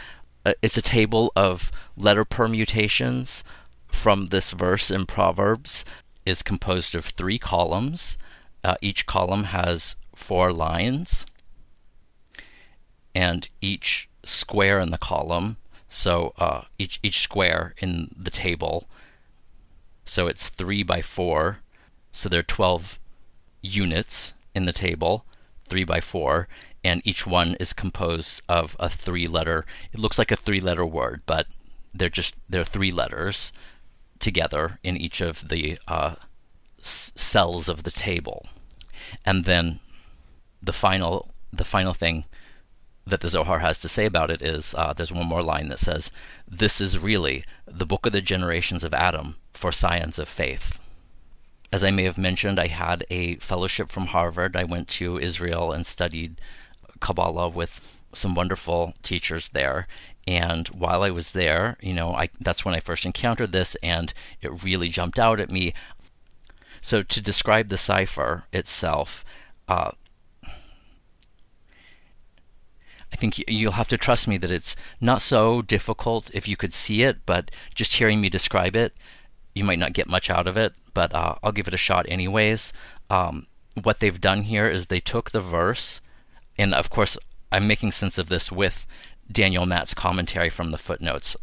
a, 0.46 0.54
it's 0.62 0.78
a 0.78 0.82
table 0.82 1.32
of 1.36 1.72
letter 1.96 2.26
permutations 2.26 3.44
from 3.88 4.28
this 4.28 4.52
verse 4.52 4.92
in 4.92 5.06
Proverbs. 5.06 5.86
is 6.30 6.44
composed 6.44 6.96
of 6.96 7.06
three 7.06 7.40
columns. 7.40 8.18
Uh, 8.64 8.76
each 8.82 9.06
column 9.06 9.46
has 9.46 9.96
four 10.14 10.52
lines, 10.54 11.26
and 13.16 13.50
each 13.62 14.10
square 14.24 14.80
in 14.80 14.92
the 14.92 14.98
column. 14.98 15.58
So 15.90 16.34
uh, 16.38 16.64
each 16.78 17.00
each 17.02 17.22
square 17.22 17.74
in 17.80 18.14
the 18.16 18.32
table. 18.32 18.88
So 20.06 20.28
it's 20.28 20.50
three 20.50 20.84
by 20.84 21.02
four. 21.02 21.60
So 22.12 22.30
there 22.30 22.42
are 22.42 22.44
twelve 22.44 23.00
units 23.62 24.34
in 24.54 24.66
the 24.66 24.74
table, 24.74 25.26
three 25.70 25.84
by 25.84 26.02
four, 26.02 26.48
and 26.84 27.02
each 27.06 27.26
one 27.28 27.56
is 27.60 27.74
composed 27.74 28.42
of 28.50 28.76
a 28.80 28.90
three-letter. 28.90 29.66
It 29.94 30.00
looks 30.00 30.18
like 30.18 30.32
a 30.32 30.36
three-letter 30.36 30.86
word, 30.86 31.22
but 31.26 31.48
they're 31.94 32.10
just 32.10 32.36
they're 32.48 32.64
three 32.64 32.92
letters 32.92 33.52
together 34.20 34.78
in 34.84 34.98
each 34.98 35.22
of 35.22 35.50
the 35.50 35.80
uh, 35.88 36.16
s- 36.80 37.12
cells 37.16 37.70
of 37.70 37.84
the 37.84 37.92
table, 37.92 38.46
and 39.26 39.46
then 39.46 39.80
the 40.62 40.74
final 40.74 41.32
the 41.52 41.66
final 41.66 41.94
thing 41.94 42.26
that 43.10 43.22
the 43.22 43.30
Zohar 43.30 43.60
has 43.60 43.80
to 43.80 43.90
say 43.90 44.06
about 44.06 44.30
it 44.30 44.42
is 44.42 44.76
uh, 44.78 44.94
there's 44.94 45.12
one 45.12 45.28
more 45.28 45.42
line 45.42 45.70
that 45.70 45.80
says, 45.80 46.12
This 46.48 46.80
is 46.80 47.00
really 47.00 47.44
the 47.66 47.86
book 47.86 48.06
of 48.06 48.14
the 48.14 48.22
generations 48.22 48.84
of 48.84 48.94
Adam 48.94 49.36
for 49.52 49.72
scions 49.72 50.20
of 50.20 50.28
faith. 50.28 50.80
As 51.72 51.84
I 51.84 51.92
may 51.92 52.04
have 52.04 52.18
mentioned, 52.18 52.60
I 52.60 52.68
had 52.68 53.06
a 53.10 53.36
fellowship 53.36 53.90
from 53.90 54.08
Harvard. 54.08 54.56
I 54.56 54.64
went 54.64 54.88
to 54.90 55.20
Israel 55.20 55.72
and 55.72 55.86
studied 55.86 56.42
Kabbalah 57.00 57.50
with 57.50 57.82
some 58.12 58.34
wonderful 58.34 58.94
teachers 59.04 59.50
there. 59.50 59.88
And 60.28 60.68
while 60.70 61.04
I 61.04 61.12
was 61.12 61.32
there, 61.32 61.78
you 61.82 61.94
know, 61.94 62.14
I, 62.14 62.30
that's 62.40 62.66
when 62.66 62.74
I 62.74 62.80
first 62.80 63.06
encountered 63.06 63.52
this, 63.52 63.76
and 63.82 64.14
it 64.42 64.64
really 64.64 64.90
jumped 64.90 65.20
out 65.20 65.40
at 65.40 65.50
me. 65.50 65.74
So, 66.82 67.04
to 67.04 67.22
describe 67.22 67.68
the 67.68 67.78
cipher 67.78 68.44
itself, 68.54 69.26
uh, 69.68 69.92
I 73.12 73.16
think 73.16 73.44
you'll 73.48 73.74
have 73.74 73.88
to 73.90 73.98
trust 73.98 74.28
me 74.28 74.38
that 74.38 74.52
it's 74.52 74.76
not 75.02 75.22
so 75.22 75.62
difficult 75.62 76.30
if 76.34 76.48
you 76.48 76.56
could 76.56 76.74
see 76.74 77.02
it, 77.04 77.26
but 77.26 77.52
just 77.74 77.96
hearing 77.96 78.22
me 78.22 78.30
describe 78.30 78.76
it, 78.76 78.94
you 79.56 79.64
might 79.64 79.80
not 79.80 79.94
get 79.94 80.08
much 80.08 80.30
out 80.30 80.48
of 80.48 80.58
it, 80.58 80.74
but 80.94 81.14
uh, 81.14 81.36
I'll 81.44 81.52
give 81.52 81.68
it 81.68 81.74
a 81.74 81.78
shot 81.78 82.06
anyways. 82.10 82.74
Um, 83.10 83.48
what 83.82 84.00
they've 84.00 84.20
done 84.20 84.44
here 84.44 84.70
is 84.70 84.86
they 84.86 85.00
took 85.00 85.32
the 85.32 85.42
verse, 85.42 86.02
and 86.58 86.74
of 86.74 86.90
course, 86.90 87.18
I'm 87.52 87.68
making 87.68 87.92
sense 87.94 88.18
of 88.18 88.30
this 88.30 88.52
with 88.52 88.86
Daniel 89.32 89.66
Matt's 89.66 89.94
commentary 89.94 90.50
from 90.50 90.72
the 90.72 90.78
footnotes. 90.78 91.36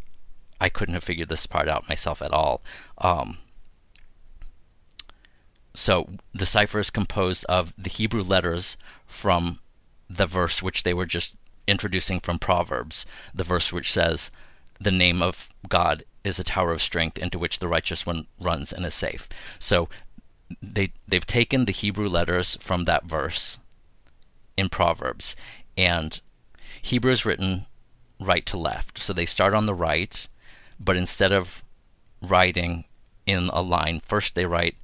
I 0.60 0.68
couldn't 0.68 0.94
have 0.94 1.04
figured 1.04 1.28
this 1.28 1.46
part 1.46 1.68
out 1.68 1.88
myself 1.88 2.22
at 2.22 2.32
all. 2.32 2.62
Um, 2.98 3.38
so 5.74 6.08
the 6.32 6.46
cipher 6.46 6.78
is 6.78 6.90
composed 6.90 7.44
of 7.46 7.74
the 7.76 7.90
Hebrew 7.90 8.22
letters 8.22 8.76
from 9.06 9.60
the 10.08 10.26
verse 10.26 10.62
which 10.62 10.82
they 10.82 10.94
were 10.94 11.06
just 11.06 11.36
introducing 11.66 12.20
from 12.20 12.38
Proverbs, 12.38 13.04
the 13.34 13.44
verse 13.44 13.72
which 13.72 13.92
says, 13.92 14.30
The 14.80 14.90
name 14.90 15.20
of 15.20 15.50
God 15.68 16.04
is 16.26 16.38
a 16.38 16.44
tower 16.44 16.72
of 16.72 16.82
strength 16.82 17.16
into 17.18 17.38
which 17.38 17.60
the 17.60 17.68
righteous 17.68 18.04
one 18.04 18.26
runs 18.40 18.72
and 18.72 18.84
is 18.84 18.94
safe. 18.94 19.28
So 19.58 19.88
they 20.60 20.92
they've 21.06 21.26
taken 21.26 21.64
the 21.64 21.72
Hebrew 21.72 22.08
letters 22.08 22.56
from 22.60 22.84
that 22.84 23.04
verse 23.04 23.58
in 24.56 24.68
Proverbs, 24.68 25.36
and 25.76 26.20
Hebrew 26.82 27.12
is 27.12 27.24
written 27.24 27.66
right 28.20 28.44
to 28.46 28.58
left. 28.58 29.02
So 29.02 29.12
they 29.12 29.26
start 29.26 29.54
on 29.54 29.66
the 29.66 29.74
right, 29.74 30.26
but 30.80 30.96
instead 30.96 31.32
of 31.32 31.62
writing 32.20 32.84
in 33.26 33.48
a 33.52 33.60
line, 33.60 34.00
first 34.00 34.34
they 34.34 34.46
write 34.46 34.76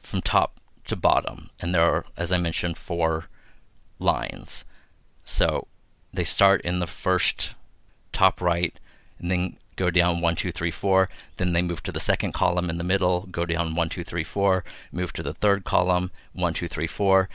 from 0.00 0.22
top 0.22 0.60
to 0.86 0.96
bottom, 0.96 1.50
and 1.60 1.74
there 1.74 1.82
are, 1.82 2.04
as 2.16 2.30
I 2.30 2.38
mentioned, 2.38 2.76
four 2.76 3.26
lines. 3.98 4.64
So 5.24 5.66
they 6.12 6.24
start 6.24 6.60
in 6.60 6.78
the 6.78 6.86
first 6.86 7.54
top 8.12 8.40
right 8.40 8.78
and 9.18 9.30
then 9.30 9.56
go 9.76 9.90
down 9.90 10.20
one, 10.20 10.36
two, 10.36 10.52
three, 10.52 10.70
four. 10.70 11.08
Then 11.36 11.52
they 11.52 11.62
move 11.62 11.82
to 11.84 11.92
the 11.92 12.00
second 12.00 12.32
column 12.32 12.70
in 12.70 12.78
the 12.78 12.84
middle, 12.84 13.28
go 13.30 13.44
down 13.44 13.74
one, 13.74 13.88
two, 13.88 14.04
three, 14.04 14.24
four, 14.24 14.64
move 14.92 15.12
to 15.14 15.22
the 15.22 15.34
third 15.34 15.64
column, 15.64 16.10
one, 16.32 16.54
two, 16.54 16.68
three, 16.68 16.86
four. 16.86 17.28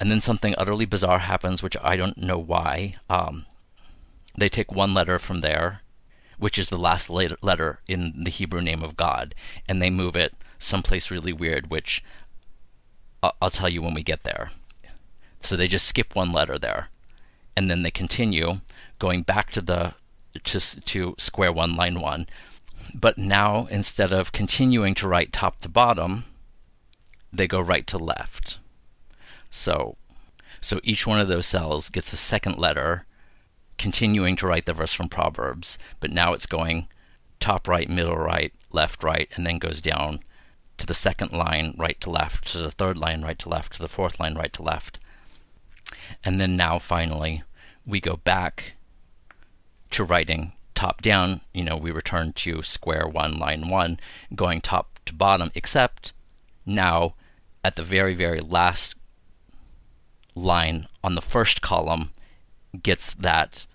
And 0.00 0.10
then 0.10 0.20
something 0.20 0.54
utterly 0.56 0.84
bizarre 0.84 1.18
happens, 1.18 1.62
which 1.62 1.76
I 1.82 1.96
don't 1.96 2.18
know 2.18 2.38
why. 2.38 2.96
Um, 3.10 3.46
they 4.36 4.48
take 4.48 4.72
one 4.72 4.94
letter 4.94 5.18
from 5.18 5.40
there, 5.40 5.82
which 6.38 6.58
is 6.58 6.68
the 6.68 6.78
last 6.78 7.10
letter 7.10 7.80
in 7.88 8.22
the 8.24 8.30
Hebrew 8.30 8.60
name 8.60 8.84
of 8.84 8.96
God, 8.96 9.34
and 9.68 9.82
they 9.82 9.90
move 9.90 10.14
it 10.14 10.34
someplace 10.58 11.10
really 11.10 11.32
weird, 11.32 11.70
which 11.70 12.04
I'll 13.22 13.50
tell 13.50 13.68
you 13.68 13.82
when 13.82 13.94
we 13.94 14.02
get 14.02 14.22
there. 14.22 14.52
So 15.40 15.56
they 15.56 15.68
just 15.68 15.86
skip 15.86 16.14
one 16.14 16.32
letter 16.32 16.58
there 16.58 16.88
and 17.58 17.68
then 17.68 17.82
they 17.82 17.90
continue 17.90 18.60
going 19.00 19.22
back 19.22 19.50
to 19.50 19.60
the 19.60 19.92
to, 20.44 20.60
to 20.60 21.14
square 21.18 21.52
one 21.52 21.76
line 21.76 22.00
one. 22.00 22.26
But 22.94 23.18
now 23.18 23.66
instead 23.70 24.12
of 24.12 24.32
continuing 24.32 24.94
to 24.96 25.08
write 25.08 25.32
top 25.32 25.60
to 25.60 25.68
bottom 25.68 26.24
they 27.32 27.46
go 27.46 27.60
right 27.60 27.86
to 27.86 27.98
left. 27.98 28.58
So 29.50 29.96
so 30.60 30.80
each 30.82 31.06
one 31.06 31.20
of 31.20 31.28
those 31.28 31.46
cells 31.46 31.88
gets 31.88 32.12
a 32.12 32.16
second 32.16 32.58
letter 32.58 33.06
continuing 33.76 34.34
to 34.36 34.46
write 34.46 34.66
the 34.66 34.72
verse 34.72 34.92
from 34.92 35.08
proverbs 35.08 35.78
but 36.00 36.10
now 36.10 36.32
it's 36.32 36.46
going 36.46 36.88
top 37.38 37.68
right 37.68 37.88
middle 37.88 38.16
right 38.16 38.52
left 38.72 39.04
right 39.04 39.28
and 39.34 39.46
then 39.46 39.58
goes 39.58 39.80
down 39.80 40.18
to 40.78 40.86
the 40.86 40.94
second 40.94 41.32
line 41.32 41.74
right 41.76 42.00
to 42.00 42.08
left 42.10 42.46
to 42.52 42.58
the 42.58 42.70
third 42.70 42.96
line 42.96 43.22
right 43.22 43.38
to 43.38 43.48
left 43.48 43.74
to 43.74 43.78
the 43.80 43.88
fourth 43.88 44.18
line 44.18 44.34
right 44.34 44.52
to 44.52 44.62
left. 44.62 44.98
And 46.24 46.40
then 46.40 46.56
now 46.56 46.78
finally 46.78 47.42
we 47.84 48.00
go 48.00 48.16
back 48.16 48.74
to 49.90 50.04
writing 50.04 50.52
top 50.74 51.02
down, 51.02 51.40
you 51.52 51.64
know, 51.64 51.76
we 51.76 51.90
return 51.90 52.32
to 52.32 52.62
square 52.62 53.08
one, 53.08 53.38
line 53.38 53.68
one, 53.68 53.98
going 54.34 54.60
top 54.60 54.98
to 55.06 55.12
bottom, 55.12 55.50
except 55.54 56.12
now 56.64 57.14
at 57.64 57.76
the 57.76 57.82
very, 57.82 58.14
very 58.14 58.40
last 58.40 58.94
line 60.34 60.86
on 61.02 61.14
the 61.14 61.22
first 61.22 61.62
column 61.62 62.12
gets 62.82 63.14
that 63.14 63.66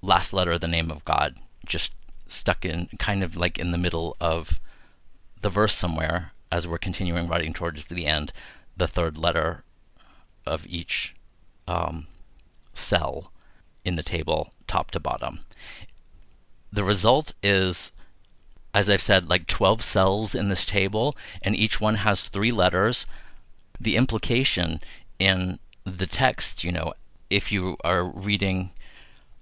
last 0.00 0.32
letter 0.32 0.52
of 0.52 0.60
the 0.60 0.68
name 0.68 0.90
of 0.90 1.04
God 1.04 1.36
just 1.66 1.92
stuck 2.28 2.64
in 2.64 2.88
kind 2.98 3.22
of 3.22 3.36
like 3.36 3.58
in 3.58 3.72
the 3.72 3.78
middle 3.78 4.16
of 4.20 4.60
the 5.42 5.50
verse 5.50 5.74
somewhere 5.74 6.32
as 6.50 6.66
we're 6.66 6.78
continuing 6.78 7.28
writing 7.28 7.52
towards 7.52 7.86
the 7.86 8.06
end, 8.06 8.32
the 8.76 8.86
third 8.86 9.18
letter 9.18 9.64
of 10.46 10.66
each 10.66 11.14
um, 11.68 12.06
cell 12.72 13.32
in 13.84 13.96
the 13.96 14.02
table, 14.02 14.50
top 14.66 14.90
to 14.92 15.00
bottom. 15.00 15.40
The 16.72 16.84
result 16.84 17.34
is, 17.42 17.92
as 18.74 18.90
I've 18.90 19.02
said, 19.02 19.28
like 19.28 19.46
12 19.46 19.82
cells 19.82 20.34
in 20.34 20.48
this 20.48 20.66
table, 20.66 21.16
and 21.42 21.56
each 21.56 21.80
one 21.80 21.96
has 21.96 22.22
three 22.22 22.50
letters. 22.50 23.06
The 23.80 23.96
implication 23.96 24.80
in 25.18 25.58
the 25.84 26.06
text, 26.06 26.64
you 26.64 26.72
know, 26.72 26.94
if 27.30 27.50
you 27.50 27.76
are 27.84 28.04
reading 28.04 28.70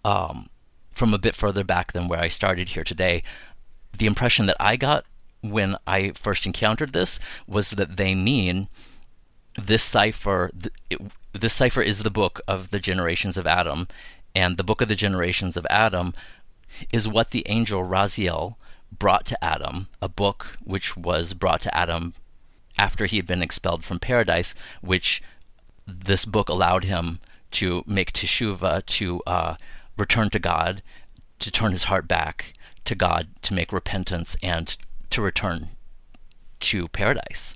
um, 0.04 0.48
from 0.90 1.12
a 1.12 1.18
bit 1.18 1.34
further 1.34 1.64
back 1.64 1.92
than 1.92 2.08
where 2.08 2.20
I 2.20 2.28
started 2.28 2.70
here 2.70 2.84
today, 2.84 3.22
the 3.96 4.06
impression 4.06 4.46
that 4.46 4.56
I 4.60 4.76
got 4.76 5.04
when 5.42 5.76
I 5.87 6.12
first 6.14 6.46
encountered 6.46 6.92
this 6.92 7.20
was 7.46 7.70
that 7.70 7.96
they 7.96 8.14
mean 8.14 8.68
this 9.60 9.82
cipher. 9.82 10.50
It, 10.90 11.00
this 11.32 11.52
cipher 11.52 11.82
is 11.82 12.02
the 12.02 12.10
book 12.10 12.40
of 12.46 12.70
the 12.70 12.78
generations 12.78 13.37
of 13.37 13.46
Adam, 13.46 13.88
and 14.35 14.57
the 14.57 14.64
book 14.64 14.81
of 14.81 14.88
the 14.88 14.94
generations 14.94 15.57
of 15.57 15.66
Adam 15.70 16.14
is 16.92 17.07
what 17.07 17.31
the 17.31 17.44
angel 17.47 17.85
Raziel 17.85 18.57
brought 18.97 19.27
to 19.27 19.44
Adam, 19.44 19.88
a 20.03 20.09
book 20.09 20.57
which 20.64 20.97
was 20.97 21.35
brought 21.35 21.61
to 21.62 21.77
Adam 21.77 22.14
after 22.79 23.07
he 23.07 23.16
had 23.16 23.27
been 23.27 23.42
expelled 23.42 23.85
from 23.85 24.01
paradise, 24.01 24.55
which 24.81 25.23
this 25.87 26.25
book 26.25 26.49
allowed 26.49 26.85
him 26.85 27.20
to 27.53 27.85
make 27.87 28.12
teshuvah, 28.12 28.85
to 28.87 29.23
uh, 29.27 29.55
return 29.97 30.31
to 30.31 30.38
God, 30.38 30.83
to 31.38 31.51
turn 31.51 31.70
his 31.70 31.85
heart 31.85 32.09
back 32.09 32.53
to 32.85 32.94
God, 32.94 33.29
to 33.42 33.55
make 33.55 33.73
repentance, 33.73 34.37
and 34.42 34.77
to 35.11 35.23
return 35.23 35.68
to 36.61 36.88
paradise. 36.88 37.55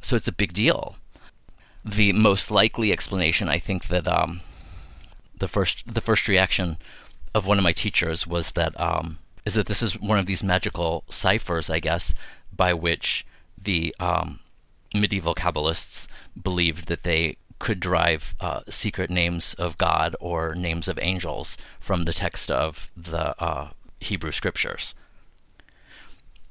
So 0.00 0.14
it's 0.14 0.28
a 0.28 0.32
big 0.32 0.52
deal 0.52 0.96
the 1.86 2.12
most 2.12 2.50
likely 2.50 2.90
explanation, 2.90 3.48
I 3.48 3.58
think 3.58 3.86
that 3.88 4.08
um, 4.08 4.40
the 5.38 5.48
first 5.48 5.92
the 5.92 6.00
first 6.00 6.28
reaction 6.28 6.78
of 7.34 7.46
one 7.46 7.58
of 7.58 7.64
my 7.64 7.72
teachers 7.72 8.26
was 8.26 8.52
that 8.52 8.78
um, 8.80 9.18
is 9.44 9.54
that 9.54 9.66
this 9.66 9.82
is 9.82 9.98
one 10.00 10.18
of 10.18 10.26
these 10.26 10.42
magical 10.42 11.04
ciphers, 11.10 11.70
I 11.70 11.80
guess, 11.80 12.14
by 12.54 12.72
which 12.74 13.26
the 13.60 13.94
um, 14.00 14.40
medieval 14.94 15.34
Kabbalists 15.34 16.06
believed 16.40 16.88
that 16.88 17.04
they 17.04 17.36
could 17.58 17.80
derive 17.80 18.34
uh, 18.40 18.60
secret 18.68 19.10
names 19.10 19.54
of 19.54 19.78
God 19.78 20.14
or 20.20 20.54
names 20.54 20.88
of 20.88 20.98
angels 21.00 21.56
from 21.80 22.02
the 22.02 22.12
text 22.12 22.50
of 22.50 22.90
the 22.96 23.40
uh, 23.42 23.70
Hebrew 24.00 24.32
scriptures. 24.32 24.94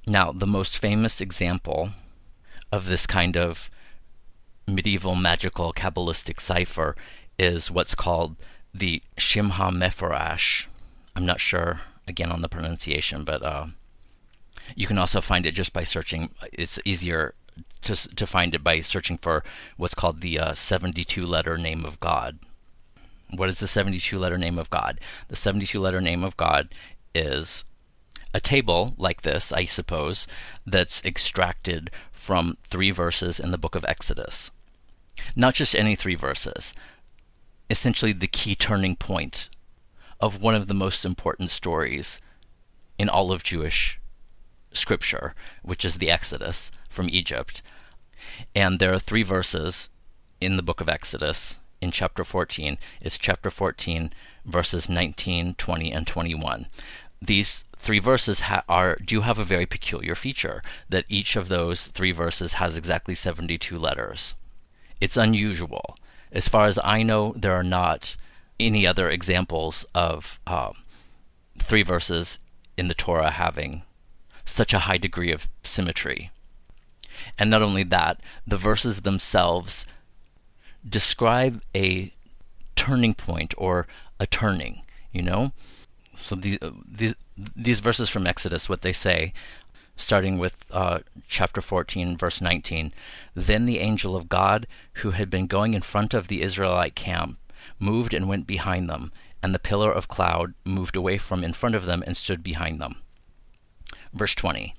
Now, 0.07 0.31
the 0.31 0.47
most 0.47 0.77
famous 0.77 1.21
example 1.21 1.91
of 2.71 2.87
this 2.87 3.05
kind 3.05 3.35
of 3.35 3.69
medieval 4.67 5.15
magical 5.15 5.73
Kabbalistic 5.73 6.39
cipher 6.39 6.95
is 7.37 7.69
what's 7.69 7.95
called 7.95 8.35
the 8.77 9.01
Shem 9.17 9.51
HaMephorash. 9.51 10.65
I'm 11.15 11.25
not 11.25 11.39
sure, 11.39 11.81
again, 12.07 12.31
on 12.31 12.41
the 12.41 12.49
pronunciation, 12.49 13.23
but 13.23 13.41
uh, 13.41 13.67
you 14.75 14.85
can 14.85 14.97
also 14.97 15.21
find 15.21 15.45
it 15.45 15.53
just 15.53 15.71
by 15.71 15.83
searching. 15.83 16.31
It's 16.51 16.77
easier 16.83 17.35
to, 17.83 17.95
to 18.15 18.27
find 18.27 18.53
it 18.53 18.63
by 18.63 18.81
searching 18.81 19.17
for 19.17 19.43
what's 19.77 19.93
called 19.93 20.21
the 20.21 20.39
uh, 20.39 20.53
72 20.53 21.25
letter 21.25 21.57
name 21.57 21.85
of 21.85 21.99
God. 21.99 22.39
What 23.33 23.49
is 23.49 23.59
the 23.59 23.67
72 23.67 24.19
letter 24.19 24.37
name 24.37 24.59
of 24.59 24.69
God? 24.69 24.99
The 25.29 25.35
72 25.35 25.79
letter 25.79 26.01
name 26.01 26.23
of 26.23 26.35
God 26.35 26.69
is 27.13 27.63
a 28.33 28.41
table 28.41 28.93
like 28.97 29.21
this, 29.21 29.53
I 29.53 29.63
suppose, 29.63 30.27
that's 30.65 31.03
extracted 31.05 31.91
from 32.11 32.57
three 32.67 32.91
verses 32.91 33.39
in 33.39 33.51
the 33.51 33.57
book 33.57 33.75
of 33.75 33.85
Exodus. 33.87 34.51
Not 35.33 35.55
just 35.55 35.73
any 35.73 35.95
three 35.95 36.15
verses, 36.15 36.73
essentially 37.69 38.13
the 38.13 38.27
key 38.27 38.55
turning 38.55 38.95
point 38.95 39.49
of 40.19 40.41
one 40.41 40.55
of 40.55 40.67
the 40.67 40.73
most 40.73 41.05
important 41.05 41.51
stories 41.51 42.21
in 42.97 43.09
all 43.09 43.31
of 43.31 43.43
Jewish 43.43 43.99
scripture, 44.71 45.33
which 45.63 45.83
is 45.83 45.97
the 45.97 46.09
Exodus 46.09 46.71
from 46.89 47.09
Egypt. 47.09 47.61
And 48.55 48.79
there 48.79 48.93
are 48.93 48.99
three 48.99 49.23
verses 49.23 49.89
in 50.39 50.57
the 50.57 50.63
book 50.63 50.81
of 50.81 50.89
Exodus 50.89 51.59
in 51.81 51.91
chapter 51.91 52.23
14. 52.23 52.77
It's 53.01 53.17
chapter 53.17 53.49
14, 53.49 54.11
verses 54.45 54.89
19, 54.89 55.55
20, 55.55 55.91
and 55.91 56.07
21. 56.07 56.67
These 57.21 57.65
three 57.75 57.99
verses 57.99 58.41
ha- 58.41 58.63
are 58.67 58.97
do 59.03 59.21
have 59.21 59.37
a 59.37 59.43
very 59.43 59.65
peculiar 59.65 60.15
feature 60.15 60.61
that 60.89 61.05
each 61.07 61.35
of 61.35 61.47
those 61.47 61.87
three 61.87 62.11
verses 62.11 62.53
has 62.53 62.77
exactly 62.77 63.15
72 63.15 63.77
letters. 63.77 64.35
It's 65.01 65.17
unusual. 65.17 65.97
As 66.35 66.49
far 66.49 66.67
as 66.67 66.77
I 66.83 67.01
know, 67.01 67.33
there 67.37 67.53
are 67.53 67.63
not 67.63 68.17
any 68.59 68.85
other 68.85 69.09
examples 69.09 69.85
of 69.95 70.37
uh, 70.45 70.73
three 71.57 71.81
verses 71.81 72.39
in 72.77 72.89
the 72.89 72.93
Torah 72.93 73.31
having 73.31 73.83
such 74.43 74.73
a 74.73 74.79
high 74.79 74.97
degree 74.97 75.31
of 75.31 75.47
symmetry. 75.63 76.31
And 77.39 77.49
not 77.49 77.61
only 77.61 77.83
that, 77.83 78.19
the 78.45 78.57
verses 78.57 79.01
themselves 79.01 79.85
describe 80.87 81.63
a 81.73 82.13
turning 82.75 83.13
point 83.13 83.53
or 83.57 83.87
a 84.19 84.27
turning, 84.27 84.81
you 85.13 85.21
know? 85.21 85.53
So 86.17 86.37
uh, 86.61 86.71
these 87.55 87.79
verses 87.79 88.09
from 88.09 88.27
Exodus, 88.27 88.67
what 88.67 88.81
they 88.81 88.93
say, 88.93 89.33
starting 89.97 90.37
with 90.37 90.65
uh, 90.71 90.99
chapter 91.27 91.61
14, 91.61 92.17
verse 92.17 92.41
19 92.41 92.93
Then 93.33 93.65
the 93.65 93.79
angel 93.79 94.15
of 94.15 94.29
God, 94.29 94.67
who 94.95 95.11
had 95.11 95.29
been 95.29 95.47
going 95.47 95.73
in 95.73 95.81
front 95.81 96.13
of 96.13 96.27
the 96.27 96.41
Israelite 96.41 96.95
camp, 96.95 97.39
moved 97.79 98.13
and 98.13 98.27
went 98.27 98.47
behind 98.47 98.89
them, 98.89 99.11
and 99.41 99.53
the 99.53 99.59
pillar 99.59 99.91
of 99.91 100.07
cloud 100.07 100.53
moved 100.63 100.95
away 100.95 101.17
from 101.17 101.43
in 101.43 101.53
front 101.53 101.75
of 101.75 101.85
them 101.85 102.03
and 102.05 102.17
stood 102.17 102.43
behind 102.43 102.79
them. 102.79 102.95
Verse 104.13 104.35
20 104.35 104.73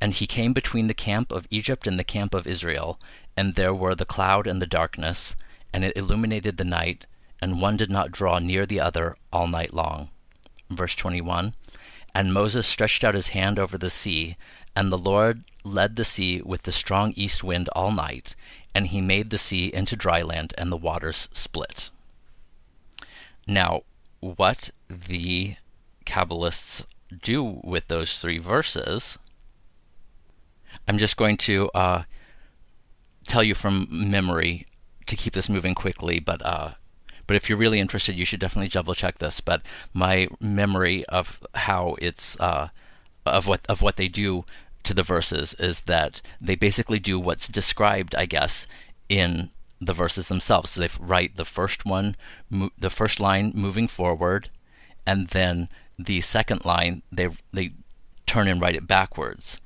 And 0.00 0.14
he 0.14 0.26
came 0.26 0.52
between 0.52 0.86
the 0.86 0.94
camp 0.94 1.32
of 1.32 1.46
Egypt 1.50 1.86
and 1.86 1.98
the 1.98 2.04
camp 2.04 2.34
of 2.34 2.46
Israel, 2.46 3.00
and 3.36 3.54
there 3.54 3.74
were 3.74 3.94
the 3.94 4.04
cloud 4.04 4.46
and 4.46 4.60
the 4.60 4.66
darkness, 4.66 5.36
and 5.72 5.84
it 5.84 5.96
illuminated 5.96 6.56
the 6.56 6.64
night, 6.64 7.06
and 7.40 7.60
one 7.60 7.76
did 7.76 7.90
not 7.90 8.12
draw 8.12 8.38
near 8.38 8.66
the 8.66 8.80
other 8.80 9.16
all 9.32 9.48
night 9.48 9.72
long. 9.74 10.10
Verse 10.70 10.94
21 10.94 11.54
And 12.14 12.32
Moses 12.32 12.66
stretched 12.66 13.04
out 13.04 13.14
his 13.14 13.28
hand 13.28 13.58
over 13.58 13.78
the 13.78 13.90
sea, 13.90 14.36
and 14.76 14.90
the 14.90 14.98
Lord 14.98 15.44
led 15.64 15.96
the 15.96 16.04
sea 16.04 16.42
with 16.42 16.62
the 16.62 16.72
strong 16.72 17.12
east 17.16 17.42
wind 17.42 17.68
all 17.70 17.92
night, 17.92 18.34
and 18.74 18.88
he 18.88 19.00
made 19.00 19.30
the 19.30 19.38
sea 19.38 19.72
into 19.72 19.96
dry 19.96 20.22
land, 20.22 20.54
and 20.58 20.70
the 20.70 20.76
waters 20.76 21.28
split. 21.32 21.90
Now, 23.46 23.82
what 24.20 24.70
the 24.88 25.56
Kabbalists 26.04 26.84
do 27.22 27.60
with 27.64 27.88
those 27.88 28.18
three 28.18 28.38
verses, 28.38 29.18
I'm 30.86 30.98
just 30.98 31.16
going 31.16 31.36
to 31.38 31.70
uh, 31.70 32.02
tell 33.26 33.42
you 33.42 33.54
from 33.54 33.88
memory 33.90 34.66
to 35.06 35.16
keep 35.16 35.32
this 35.32 35.48
moving 35.48 35.74
quickly, 35.74 36.20
but 36.20 36.44
uh, 36.44 36.72
but 37.26 37.36
if 37.36 37.48
you're 37.48 37.58
really 37.58 37.80
interested, 37.80 38.16
you 38.16 38.24
should 38.24 38.40
definitely 38.40 38.68
double 38.68 38.94
check 38.94 39.18
this. 39.18 39.40
But 39.40 39.62
my 39.92 40.28
memory 40.40 41.04
of 41.06 41.40
how 41.54 41.96
it's 42.00 42.38
uh, 42.40 42.68
of 43.26 43.46
what 43.46 43.64
of 43.68 43.82
what 43.82 43.96
they 43.96 44.08
do 44.08 44.44
to 44.84 44.94
the 44.94 45.02
verses 45.02 45.54
is 45.58 45.80
that 45.80 46.20
they 46.40 46.54
basically 46.54 46.98
do 46.98 47.18
what's 47.18 47.48
described, 47.48 48.14
I 48.14 48.26
guess, 48.26 48.66
in 49.08 49.50
the 49.80 49.92
verses 49.92 50.28
themselves. 50.28 50.70
So 50.70 50.80
they 50.80 50.88
write 50.98 51.36
the 51.36 51.44
first 51.44 51.84
one, 51.84 52.16
mo- 52.50 52.70
the 52.78 52.90
first 52.90 53.20
line 53.20 53.52
moving 53.54 53.88
forward, 53.88 54.48
and 55.06 55.28
then 55.28 55.68
the 55.98 56.20
second 56.20 56.64
line 56.64 57.02
they 57.10 57.28
they 57.52 57.72
turn 58.26 58.48
and 58.48 58.60
write 58.60 58.76
it 58.76 58.86
backwards, 58.86 59.60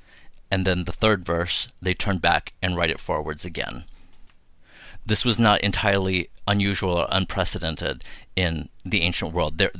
and 0.51 0.65
then 0.65 0.83
the 0.83 0.91
third 0.91 1.25
verse 1.25 1.67
they 1.81 1.93
turn 1.93 2.17
back 2.17 2.53
and 2.61 2.75
write 2.75 2.89
it 2.91 2.99
forwards 2.99 3.45
again. 3.45 3.85
This 5.07 5.25
was 5.25 5.39
not 5.39 5.61
entirely 5.61 6.29
unusual 6.47 6.91
or 6.91 7.07
unprecedented 7.09 8.03
in 8.35 8.69
the 8.85 9.01
ancient 9.01 9.33
world. 9.33 9.57
There, 9.57 9.71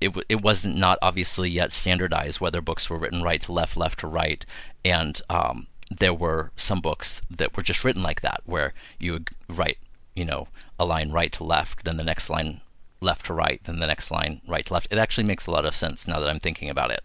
it, 0.00 0.12
it 0.28 0.42
wasn't 0.42 0.76
not 0.76 0.98
obviously 1.00 1.48
yet 1.48 1.72
standardized 1.72 2.40
whether 2.40 2.60
books 2.60 2.90
were 2.90 2.98
written 2.98 3.22
right 3.22 3.40
to 3.42 3.52
left, 3.52 3.76
left 3.76 4.00
to 4.00 4.08
right, 4.08 4.44
and 4.84 5.22
um, 5.30 5.68
there 5.90 6.14
were 6.14 6.50
some 6.56 6.80
books 6.80 7.22
that 7.30 7.56
were 7.56 7.62
just 7.62 7.84
written 7.84 8.02
like 8.02 8.20
that, 8.22 8.40
where 8.44 8.74
you 8.98 9.12
would 9.12 9.30
write, 9.48 9.78
you 10.16 10.24
know, 10.24 10.48
a 10.78 10.84
line 10.84 11.12
right 11.12 11.32
to 11.32 11.44
left, 11.44 11.84
then 11.84 11.96
the 11.96 12.04
next 12.04 12.28
line 12.28 12.60
left 13.00 13.26
to 13.26 13.34
right, 13.34 13.60
then 13.64 13.78
the 13.78 13.86
next 13.86 14.10
line 14.10 14.40
right 14.46 14.66
to 14.66 14.72
left. 14.72 14.88
It 14.90 14.98
actually 14.98 15.26
makes 15.26 15.46
a 15.46 15.50
lot 15.50 15.64
of 15.64 15.74
sense 15.74 16.08
now 16.08 16.18
that 16.20 16.28
I'm 16.28 16.40
thinking 16.40 16.68
about 16.70 16.90
it. 16.90 17.02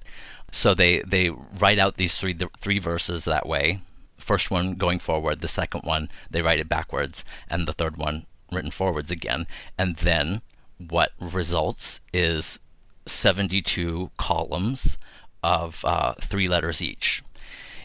So 0.52 0.74
they 0.74 1.02
they 1.02 1.30
write 1.60 1.80
out 1.80 1.98
these 1.98 2.18
three 2.18 2.34
the 2.34 2.50
three 2.60 2.80
verses 2.80 3.26
that 3.26 3.46
way, 3.48 3.82
first 4.28 4.52
one 4.52 4.76
going 4.76 5.00
forward, 5.00 5.40
the 5.40 5.48
second 5.48 5.82
one 5.84 6.10
they 6.30 6.42
write 6.42 6.60
it 6.60 6.70
backwards, 6.70 7.24
and 7.50 7.68
the 7.68 7.74
third 7.74 7.96
one 7.98 8.26
written 8.52 8.72
forwards 8.72 9.10
again. 9.10 9.48
And 9.78 9.96
then 9.98 10.42
what 10.78 11.12
results 11.20 12.02
is 12.14 12.60
72 13.06 14.12
columns 14.18 14.98
of 15.42 15.84
uh, 15.86 16.14
three 16.22 16.48
letters 16.48 16.82
each. 16.82 17.24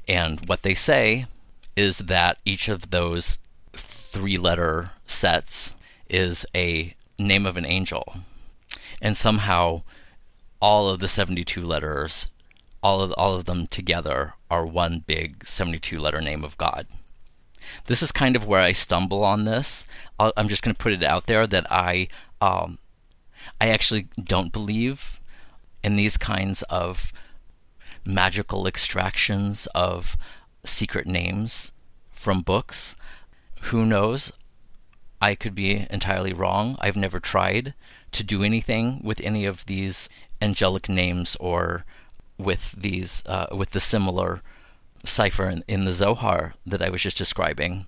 And 0.09 0.41
what 0.49 0.63
they 0.63 0.75
say 0.75 1.27
is 1.77 1.99
that 1.99 2.39
each 2.45 2.69
of 2.69 2.91
those 2.91 3.39
three 3.73 4.37
letter 4.37 4.91
sets 5.07 5.75
is 6.09 6.45
a 6.55 6.95
name 7.19 7.47
of 7.47 7.57
an 7.57 7.65
angel. 7.65 8.17
And 9.01 9.17
somehow 9.17 9.83
all 10.61 10.89
of 10.89 11.01
the 11.01 11.09
72 11.09 11.63
letters 11.63 12.29
all 12.83 13.01
of 13.01 13.13
all 13.13 13.35
of 13.35 13.45
them 13.45 13.67
together 13.67 14.35
are 14.51 14.67
one 14.67 15.05
big 15.07 15.47
72 15.47 15.99
letter 15.99 16.21
name 16.21 16.45
of 16.45 16.59
God. 16.59 16.87
This 17.87 18.03
is 18.03 18.13
kind 18.13 18.37
of 18.37 18.47
where 18.47 18.61
I 18.61 18.73
stumble 18.73 19.25
on 19.25 19.45
this. 19.45 19.87
i 20.19 20.33
am 20.37 20.49
just 20.49 20.63
going 20.63 20.75
to 20.75 20.83
put 20.83 20.93
it 20.93 21.03
out 21.03 21.27
there 21.27 21.47
that 21.47 21.71
I 21.71 22.09
um, 22.41 22.79
I 23.61 23.69
actually 23.69 24.09
don't 24.23 24.53
believe 24.53 25.21
in 25.83 25.97
these 25.97 26.17
kinds 26.17 26.63
of 26.65 27.13
magical 28.05 28.67
extractions 28.67 29.67
of 29.75 30.17
secret 30.65 31.07
names 31.07 31.73
from 32.11 32.43
books. 32.43 32.97
Who 33.63 33.87
knows? 33.87 34.33
I 35.21 35.37
could 35.37 35.55
be 35.55 35.87
entirely 35.89 36.33
wrong. 36.33 36.77
I've 36.81 36.97
never 36.97 37.21
tried 37.21 37.75
to 38.11 38.25
do 38.25 38.43
anything 38.43 39.01
with 39.05 39.21
any 39.21 39.45
of 39.45 39.67
these 39.67 40.09
angelic 40.41 40.89
names 40.89 41.37
or 41.39 41.85
with 42.43 42.73
these 42.73 43.23
uh, 43.27 43.47
with 43.53 43.71
the 43.71 43.81
similar 43.81 44.43
cipher 45.05 45.49
in, 45.49 45.65
in 45.67 45.85
the 45.85 45.93
Zohar 45.93 46.55
that 46.67 46.83
I 46.83 46.91
was 46.91 47.03
just 47.03 47.19
describing. 47.19 47.87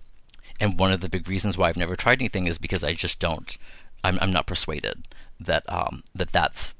And 0.60 0.78
one 0.78 0.92
of 0.92 1.00
the 1.00 1.08
big 1.08 1.28
reasons 1.28 1.58
why 1.58 1.68
I've 1.68 1.76
never 1.76 1.96
tried 1.96 2.20
anything 2.20 2.46
is 2.46 2.58
because 2.58 2.84
I 2.84 2.92
just 2.92 3.18
don't. 3.18 3.56
I'm 4.02 4.18
I'm 4.20 4.32
not 4.32 4.46
persuaded 4.46 5.06
that 5.40 5.64
um, 5.68 6.02
that 6.14 6.32
that's 6.32 6.74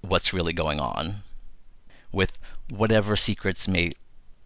what's 0.00 0.32
really 0.32 0.52
going 0.52 0.80
on 0.80 1.16
with 2.12 2.38
whatever 2.70 3.16
secrets 3.16 3.66
may 3.66 3.92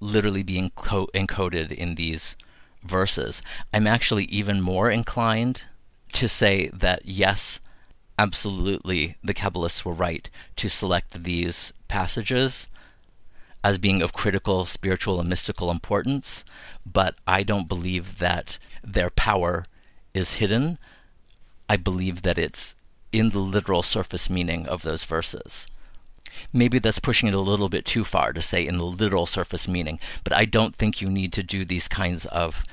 literally 0.01 0.43
be 0.43 0.57
enco- 0.57 1.11
encoded 1.15 1.71
in 1.71 1.95
these 1.95 2.37
verses. 2.83 3.43
I'm 3.73 3.87
actually 3.87 4.25
even 4.25 4.61
more 4.61 4.91
inclined 4.91 5.65
to 6.15 6.29
say 6.29 6.71
that 6.73 7.03
yes, 7.05 7.61
absolutely, 8.21 9.17
the 9.25 9.33
Kabbalists 9.33 9.83
were 9.83 9.95
right 9.95 10.29
to 10.57 10.69
select 10.69 11.25
these 11.25 11.73
passages 11.89 12.69
as 13.65 13.79
being 13.79 14.03
of 14.03 14.13
critical 14.13 14.67
spiritual 14.67 15.19
and 15.19 15.29
mystical 15.29 15.71
importance, 15.71 16.45
but 16.85 17.15
I 17.27 17.43
don't 17.43 17.67
believe 17.67 18.19
that 18.19 18.59
their 18.85 19.09
power 19.09 19.65
is 20.13 20.35
hidden, 20.35 20.79
I 21.67 21.79
believe 21.79 22.21
that 22.21 22.37
it's 22.37 22.75
in 23.11 23.31
the 23.31 23.39
literal 23.39 23.83
surface 23.83 24.29
meaning 24.29 24.69
of 24.69 24.83
those 24.83 25.05
verses. 25.05 25.67
Maybe 26.53 26.79
that's 26.79 26.99
pushing 26.99 27.29
it 27.31 27.35
a 27.35 27.41
little 27.41 27.71
bit 27.71 27.87
too 27.87 28.05
far 28.05 28.35
to 28.35 28.43
say 28.43 28.67
in 28.67 28.77
the 28.77 28.85
literal 28.85 29.25
surface 29.25 29.67
meaning, 29.67 29.99
but 30.25 30.35
I 30.35 30.45
don't 30.45 30.77
think 30.77 31.01
you 31.01 31.09
need 31.09 31.33
to 31.33 31.43
do 31.43 31.65
these 31.65 31.89
kinds 31.89 32.27
of 32.27 32.65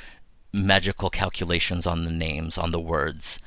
magical 0.51 1.09
calculations 1.09 1.87
on 1.87 2.03
the 2.03 2.11
names, 2.11 2.57
on 2.57 2.71
the 2.71 2.81
words, 2.81 3.39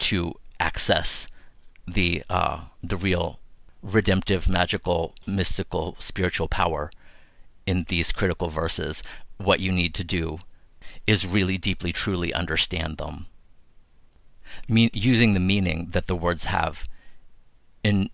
to 0.00 0.34
access 0.60 1.26
the 1.86 2.22
uh, 2.30 2.60
the 2.82 2.96
real 2.96 3.40
redemptive, 3.82 4.48
magical, 4.48 5.14
mystical, 5.26 5.96
spiritual 5.98 6.48
power 6.48 6.90
in 7.66 7.84
these 7.88 8.12
critical 8.12 8.48
verses. 8.48 9.02
What 9.38 9.60
you 9.60 9.72
need 9.72 9.94
to 9.94 10.04
do 10.04 10.38
is 11.06 11.26
really 11.26 11.58
deeply, 11.58 11.92
truly 11.92 12.32
understand 12.34 12.98
them, 12.98 13.26
Me- 14.68 14.90
using 14.92 15.32
the 15.32 15.40
meaning 15.40 15.88
that 15.90 16.06
the 16.06 16.14
words 16.16 16.44
have 16.44 16.84
in, 17.82 18.10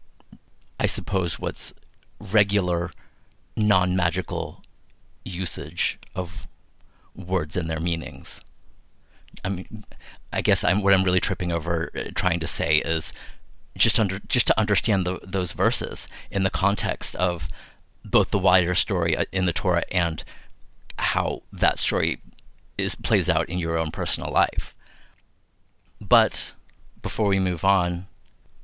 I 0.78 0.86
suppose, 0.86 1.38
what's 1.38 1.74
regular, 2.20 2.90
non 3.56 3.96
magical 3.96 4.62
usage 5.24 5.98
of 6.14 6.46
words 7.16 7.56
and 7.56 7.68
their 7.68 7.80
meanings. 7.80 8.40
I 9.44 9.48
mean, 9.48 9.84
I 10.32 10.42
guess 10.42 10.64
I'm, 10.64 10.82
what 10.82 10.92
I'm 10.92 11.04
really 11.04 11.20
tripping 11.20 11.52
over 11.52 11.90
uh, 11.94 12.10
trying 12.14 12.40
to 12.40 12.46
say 12.46 12.78
is 12.78 13.12
just 13.76 14.00
under 14.00 14.18
just 14.20 14.46
to 14.46 14.58
understand 14.58 15.06
the, 15.06 15.20
those 15.22 15.52
verses 15.52 16.08
in 16.30 16.42
the 16.42 16.50
context 16.50 17.14
of 17.16 17.48
both 18.04 18.30
the 18.30 18.38
wider 18.38 18.74
story 18.74 19.16
uh, 19.16 19.24
in 19.32 19.46
the 19.46 19.52
Torah 19.52 19.84
and 19.90 20.24
how 20.98 21.42
that 21.52 21.78
story 21.78 22.20
is 22.78 22.94
plays 22.94 23.28
out 23.28 23.48
in 23.48 23.58
your 23.58 23.78
own 23.78 23.90
personal 23.90 24.30
life. 24.30 24.74
But 26.00 26.54
before 27.02 27.28
we 27.28 27.38
move 27.38 27.64
on, 27.64 28.06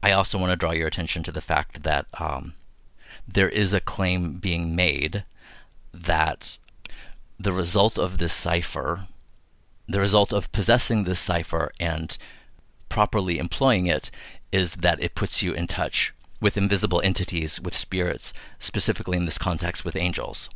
I 0.03 0.13
also 0.13 0.39
want 0.39 0.51
to 0.51 0.57
draw 0.57 0.73
your 0.73 0.89
attention 0.89 1.23
to 1.25 1.33
the 1.33 1.41
fact 1.41 1.83
that 1.85 2.07
um, 2.19 2.55
there 3.27 3.49
is 3.49 3.73
a 3.73 3.81
claim 3.81 4.35
being 4.35 4.75
made 4.75 5.25
that 5.95 6.59
the 7.39 7.53
result 7.53 7.99
of 7.99 8.19
this 8.19 8.33
cipher, 8.33 9.07
the 9.89 10.01
result 10.01 10.33
of 10.33 10.53
possessing 10.53 11.05
this 11.05 11.21
cipher 11.21 11.73
and 11.81 12.17
properly 12.89 13.39
employing 13.39 13.87
it, 13.87 14.11
is 14.53 14.75
that 14.77 15.03
it 15.03 15.15
puts 15.15 15.43
you 15.43 15.53
in 15.53 15.67
touch 15.67 16.15
with 16.41 16.57
invisible 16.57 17.01
entities, 17.03 17.61
with 17.61 17.75
spirits, 17.75 18.33
specifically 18.59 19.17
in 19.17 19.25
this 19.25 19.39
context 19.39 19.85
with 19.85 19.97
angels. 19.97 20.51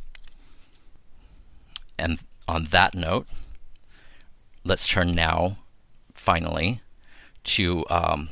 And 1.97 2.19
on 2.47 2.65
that 2.65 2.93
note, 2.93 3.27
let's 4.63 4.87
turn 4.87 5.11
now, 5.11 5.57
finally, 6.13 6.81
to 7.45 7.85
um, 7.89 8.29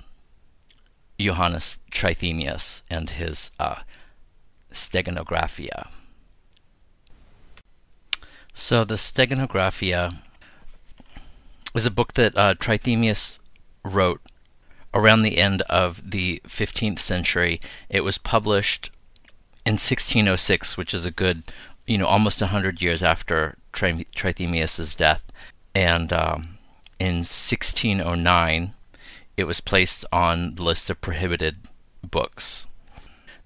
Johannes 1.20 1.80
Trithemius 1.92 2.84
and 2.90 3.10
his 3.10 3.52
uh, 3.60 3.80
Steganographia. 4.72 5.88
So, 8.54 8.84
the 8.84 8.96
Steganographia 8.96 10.22
is 11.76 11.86
a 11.86 11.92
book 11.92 12.14
that 12.14 12.38
uh, 12.38 12.56
Trithemius 12.56 13.40
wrote 13.84 14.22
around 14.94 15.22
the 15.22 15.38
end 15.38 15.62
of 15.64 16.10
the 16.10 16.42
15th 16.48 17.00
century. 17.00 17.60
It 17.90 18.02
was 18.02 18.18
published 18.18 18.92
in 19.66 19.74
1606, 19.74 20.78
which 20.78 20.94
is 20.94 21.06
a 21.06 21.12
good, 21.12 21.44
you 21.86 21.98
know, 21.98 22.06
almost 22.06 22.42
100 22.42 22.82
years 22.82 23.04
after 23.04 23.58
Tri- 23.74 24.06
Trithemius's 24.16 24.96
death. 24.96 25.24
And 25.74 26.14
um, 26.14 26.58
in 27.00 27.18
1609, 27.18 28.74
it 29.36 29.44
was 29.44 29.60
placed 29.60 30.06
on 30.12 30.56
the 30.56 30.64
list 30.64 30.90
of 30.90 31.02
prohibited 31.02 31.58
books. 32.02 32.68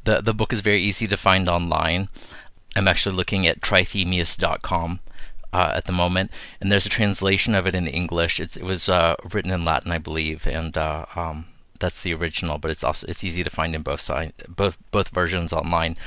The, 0.04 0.22
the 0.22 0.34
book 0.34 0.54
is 0.54 0.60
very 0.60 0.82
easy 0.82 1.08
to 1.08 1.18
find 1.18 1.50
online. 1.50 2.10
I'm 2.76 2.88
actually 2.88 3.16
looking 3.16 3.48
at 3.48 3.62
trithemius.com 3.62 5.00
uh, 5.54 5.72
at 5.76 5.86
the 5.86 5.92
moment, 5.92 6.32
and 6.60 6.72
there's 6.72 6.86
a 6.86 6.90
translation 6.90 7.56
of 7.56 7.66
it 7.68 7.76
in 7.76 7.88
English. 7.88 8.40
It's, 8.40 8.56
it 8.58 8.64
was 8.64 8.90
uh, 8.90 9.16
written 9.34 9.52
in 9.52 9.66
Latin, 9.66 9.92
I 9.92 9.98
believe, 9.98 10.48
and 10.48 10.78
uh, 10.78 11.06
um, 11.16 11.46
that's 11.80 12.02
the 12.02 12.14
original. 12.14 12.58
But 12.58 12.72
it's 12.72 12.84
also 12.84 13.08
it's 13.08 13.24
easy 13.24 13.44
to 13.44 13.50
find 13.50 13.76
in 13.76 13.82
both 13.82 14.02
side, 14.02 14.34
both 14.48 14.78
both 14.92 15.10
versions 15.10 15.54
online. 15.54 15.98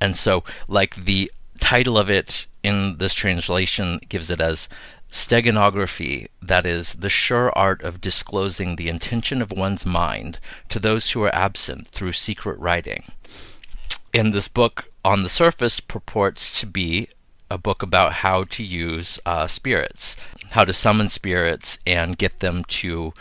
And 0.00 0.16
so, 0.16 0.44
like 0.68 1.04
the 1.04 1.30
title 1.60 1.98
of 1.98 2.10
it 2.10 2.46
in 2.62 2.98
this 2.98 3.14
translation 3.14 4.00
gives 4.08 4.30
it 4.30 4.40
as 4.40 4.68
steganography, 5.10 6.28
that 6.40 6.64
is, 6.64 6.94
the 6.94 7.08
sure 7.08 7.52
art 7.56 7.82
of 7.82 8.00
disclosing 8.00 8.76
the 8.76 8.88
intention 8.88 9.42
of 9.42 9.50
one's 9.50 9.84
mind 9.84 10.38
to 10.68 10.78
those 10.78 11.10
who 11.10 11.22
are 11.22 11.34
absent 11.34 11.88
through 11.88 12.12
secret 12.12 12.58
writing. 12.58 13.04
And 14.14 14.32
this 14.32 14.48
book, 14.48 14.84
on 15.04 15.22
the 15.22 15.28
surface, 15.28 15.80
purports 15.80 16.58
to 16.60 16.66
be 16.66 17.08
a 17.50 17.58
book 17.58 17.82
about 17.82 18.12
how 18.12 18.44
to 18.44 18.62
use 18.62 19.18
uh, 19.26 19.46
spirits, 19.46 20.16
how 20.50 20.64
to 20.64 20.72
summon 20.72 21.08
spirits 21.08 21.78
and 21.86 22.18
get 22.18 22.40
them 22.40 22.64
to 22.64 23.12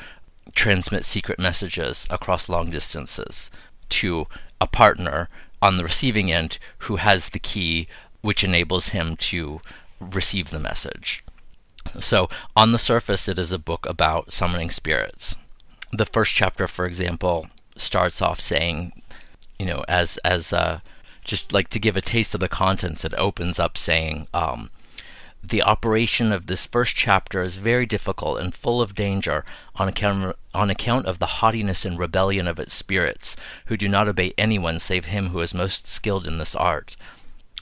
transmit 0.54 1.06
secret 1.06 1.40
messages 1.40 2.08
across 2.10 2.50
long 2.50 2.70
distances 2.70 3.50
to 3.90 4.26
a 4.62 4.68
partner 4.68 5.30
on 5.62 5.78
the 5.78 5.84
receiving 5.84 6.32
end 6.32 6.58
who 6.80 6.98
has 6.98 7.30
the 7.30 7.40
key 7.40 7.88
which 8.22 8.44
enables 8.44 8.90
him 8.90 9.16
to 9.16 9.62
receive 10.00 10.50
the 10.50 10.60
message. 10.60 11.24
So, 12.00 12.30
on 12.56 12.72
the 12.72 12.78
surface, 12.78 13.28
it 13.28 13.40
is 13.40 13.52
a 13.52 13.60
book 13.60 13.86
about 13.86 14.32
summoning 14.34 14.70
spirits. 14.70 15.36
The 15.92 16.06
first 16.06 16.34
chapter, 16.34 16.68
for 16.68 16.86
example, 16.86 17.48
starts 17.76 18.22
off 18.22 18.40
saying, 18.40 19.02
you 19.58 19.66
know, 19.66 19.84
as 19.88 20.18
as 20.18 20.54
uh, 20.54 20.82
just 21.30 21.54
like 21.54 21.70
to 21.70 21.80
give 21.80 21.96
a 21.96 22.02
taste 22.02 22.34
of 22.34 22.40
the 22.40 22.50
contents, 22.50 23.06
it 23.06 23.14
opens 23.14 23.60
up 23.60 23.78
saying, 23.78 24.28
um, 24.34 24.72
the 25.44 25.62
operation 25.62 26.32
of 26.32 26.48
this 26.48 26.66
first 26.66 26.96
chapter 26.96 27.44
is 27.44 27.58
very 27.58 27.86
difficult 27.86 28.40
and 28.40 28.54
full 28.54 28.82
of 28.82 28.96
danger 28.96 29.46
on 29.76 29.88
account, 29.88 30.36
on 30.56 30.72
account 30.72 31.06
of 31.06 31.20
the 31.20 31.38
haughtiness 31.38 31.86
and 31.86 32.00
rebellion 32.00 32.48
of 32.48 32.58
its 32.58 32.74
spirits, 32.74 33.38
who 33.68 33.78
do 33.78 33.88
not 33.88 34.08
obey 34.08 34.34
anyone 34.40 34.80
save 34.80 35.06
him 35.06 35.30
who 35.30 35.40
is 35.40 35.54
most 35.54 35.88
skilled 35.88 36.26
in 36.26 36.40
this 36.40 36.56
art. 36.56 36.98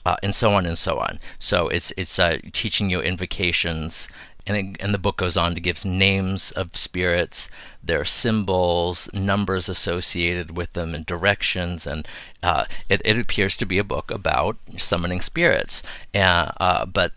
Uh, 0.06 0.16
and 0.22 0.34
so 0.34 0.50
on 0.54 0.64
and 0.64 0.78
so 0.78 0.98
on. 0.98 1.18
So 1.38 1.68
it's 1.68 1.92
it's 1.98 2.18
uh, 2.18 2.38
teaching 2.52 2.88
you 2.88 3.02
invocations, 3.02 4.08
and 4.48 4.56
it, 4.56 4.82
and 4.82 4.94
the 4.94 4.98
book 4.98 5.18
goes 5.18 5.36
on 5.36 5.54
to 5.54 5.60
give 5.60 5.84
names 5.84 6.50
of 6.52 6.74
spirits, 6.74 7.50
their 7.82 8.04
symbols, 8.04 9.08
numbers 9.12 9.68
associated 9.68 10.56
with 10.56 10.72
them, 10.72 10.94
and 10.94 11.04
directions. 11.04 11.86
And 11.86 12.08
uh, 12.42 12.64
it 12.88 13.02
it 13.04 13.18
appears 13.18 13.56
to 13.58 13.66
be 13.66 13.78
a 13.78 13.84
book 13.84 14.10
about 14.10 14.56
summoning 14.78 15.20
spirits, 15.20 15.82
uh, 16.14 16.52
uh, 16.58 16.86
but 16.86 17.12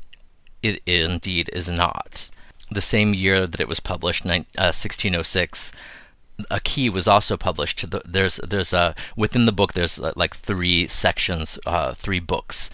it 0.62 0.82
indeed 0.86 1.50
is 1.54 1.70
not. 1.70 2.30
The 2.70 2.82
same 2.82 3.14
year 3.14 3.48
that 3.48 3.60
it 3.60 3.68
was 3.68 3.80
published, 3.80 4.26
1606 4.26 5.72
uh, 5.74 5.78
a 6.50 6.60
key 6.60 6.90
was 6.90 7.08
also 7.08 7.38
published 7.38 7.86
there's 8.06 8.38
there's 8.38 8.74
a 8.74 8.96
within 9.16 9.46
the 9.46 9.52
book 9.52 9.74
there's 9.74 10.00
uh, 10.00 10.12
like 10.16 10.36
three 10.36 10.88
sections 10.88 11.60
uh, 11.68 11.94
three 11.94 12.20
books 12.20 12.72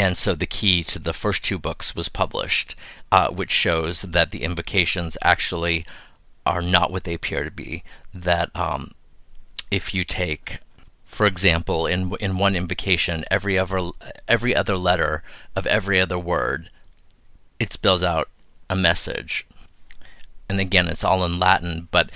and 0.00 0.16
so 0.16 0.34
the 0.34 0.46
key 0.46 0.82
to 0.82 0.98
the 0.98 1.12
first 1.12 1.44
two 1.44 1.58
books 1.58 1.94
was 1.94 2.08
published 2.08 2.74
uh, 3.12 3.28
which 3.28 3.50
shows 3.50 4.00
that 4.02 4.30
the 4.30 4.42
invocations 4.42 5.18
actually 5.22 5.84
are 6.46 6.62
not 6.62 6.90
what 6.90 7.04
they 7.04 7.12
appear 7.12 7.44
to 7.44 7.50
be. 7.50 7.82
That 8.14 8.48
um, 8.56 8.92
if 9.70 9.92
you 9.94 10.04
take 10.04 10.58
for 11.04 11.26
example 11.26 11.86
in 11.86 12.14
in 12.18 12.38
one 12.38 12.56
invocation 12.56 13.24
every 13.30 13.58
other 13.58 13.90
every 14.26 14.54
other 14.54 14.76
letter 14.76 15.22
of 15.54 15.66
every 15.66 16.00
other 16.00 16.18
word 16.18 16.70
it 17.58 17.72
spells 17.72 18.02
out 18.02 18.28
a 18.70 18.76
message. 18.76 19.46
And 20.48 20.60
again 20.60 20.88
it's 20.88 21.04
all 21.04 21.26
in 21.26 21.38
latin 21.38 21.88
but 21.90 22.10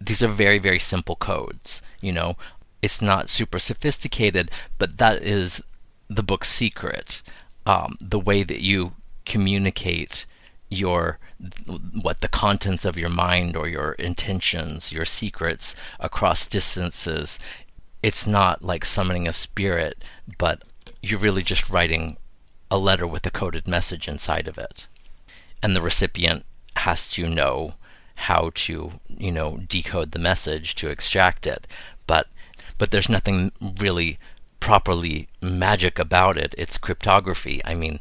these 0.00 0.22
are 0.22 0.28
very 0.44 0.58
very 0.58 0.80
simple 0.80 1.16
codes 1.16 1.80
you 2.00 2.12
know? 2.12 2.36
It's 2.82 3.02
not 3.02 3.28
super 3.28 3.60
sophisticated 3.60 4.50
but 4.78 4.96
that 4.98 5.22
is 5.22 5.62
the 6.10 6.22
book's 6.22 6.48
secret 6.48 7.22
um, 7.66 7.96
the 8.00 8.18
way 8.18 8.42
that 8.42 8.60
you 8.60 8.92
communicate 9.24 10.26
your 10.68 11.18
what 12.02 12.20
the 12.20 12.28
contents 12.28 12.84
of 12.84 12.98
your 12.98 13.08
mind 13.08 13.56
or 13.56 13.68
your 13.68 13.92
intentions 13.92 14.92
your 14.92 15.04
secrets 15.04 15.74
across 15.98 16.46
distances 16.46 17.38
it's 18.02 18.26
not 18.26 18.62
like 18.62 18.84
summoning 18.84 19.26
a 19.26 19.32
spirit 19.32 20.04
but 20.38 20.62
you're 21.02 21.18
really 21.18 21.42
just 21.42 21.70
writing 21.70 22.16
a 22.70 22.78
letter 22.78 23.06
with 23.06 23.24
a 23.26 23.30
coded 23.30 23.66
message 23.66 24.06
inside 24.06 24.46
of 24.46 24.58
it 24.58 24.86
and 25.62 25.74
the 25.74 25.80
recipient 25.80 26.44
has 26.76 27.08
to 27.08 27.28
know 27.28 27.74
how 28.14 28.50
to, 28.54 28.92
you 29.08 29.32
know, 29.32 29.58
decode 29.66 30.12
the 30.12 30.18
message 30.18 30.74
to 30.74 30.90
extract 30.90 31.46
it. 31.46 31.66
But 32.06 32.28
but 32.78 32.90
there's 32.90 33.08
nothing 33.08 33.52
really 33.60 34.18
properly 34.60 35.28
magic 35.40 35.98
about 35.98 36.36
it. 36.36 36.54
It's 36.56 36.78
cryptography. 36.78 37.60
I 37.64 37.74
mean, 37.74 38.00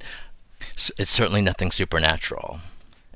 it's 0.97 1.09
certainly 1.09 1.41
nothing 1.41 1.71
supernatural, 1.71 2.59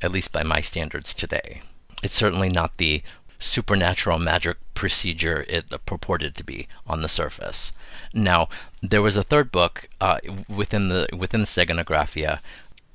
at 0.01 0.12
least 0.12 0.32
by 0.32 0.43
my 0.43 0.62
standards 0.62 1.13
today. 1.13 1.62
It's 2.01 2.13
certainly 2.13 2.49
not 2.49 2.77
the 2.77 3.03
supernatural 3.39 4.19
magic 4.19 4.58
procedure 4.73 5.45
it 5.49 5.65
purported 5.86 6.36
to 6.36 6.43
be 6.43 6.67
on 6.88 7.01
the 7.01 7.10
surface. 7.10 7.73
Now, 8.13 8.47
there 8.82 9.01
was 9.01 9.15
a 9.15 9.23
third 9.23 9.51
book 9.51 9.89
uh, 9.99 10.19
within 10.47 10.89
the 10.89 11.08
within 11.15 11.41
the 11.41 11.47
Steganographia 11.47 12.39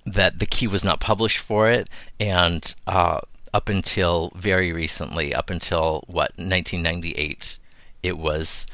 that 0.06 0.38
the 0.38 0.46
key 0.46 0.66
was 0.66 0.82
not 0.84 1.00
published 1.00 1.38
for 1.38 1.70
it, 1.70 1.88
and 2.18 2.74
uh, 2.86 3.20
up 3.52 3.68
until 3.68 4.32
very 4.34 4.72
recently, 4.72 5.34
up 5.34 5.50
until 5.50 6.04
what 6.06 6.32
1998, 6.36 7.58
it 8.02 8.16
was 8.16 8.66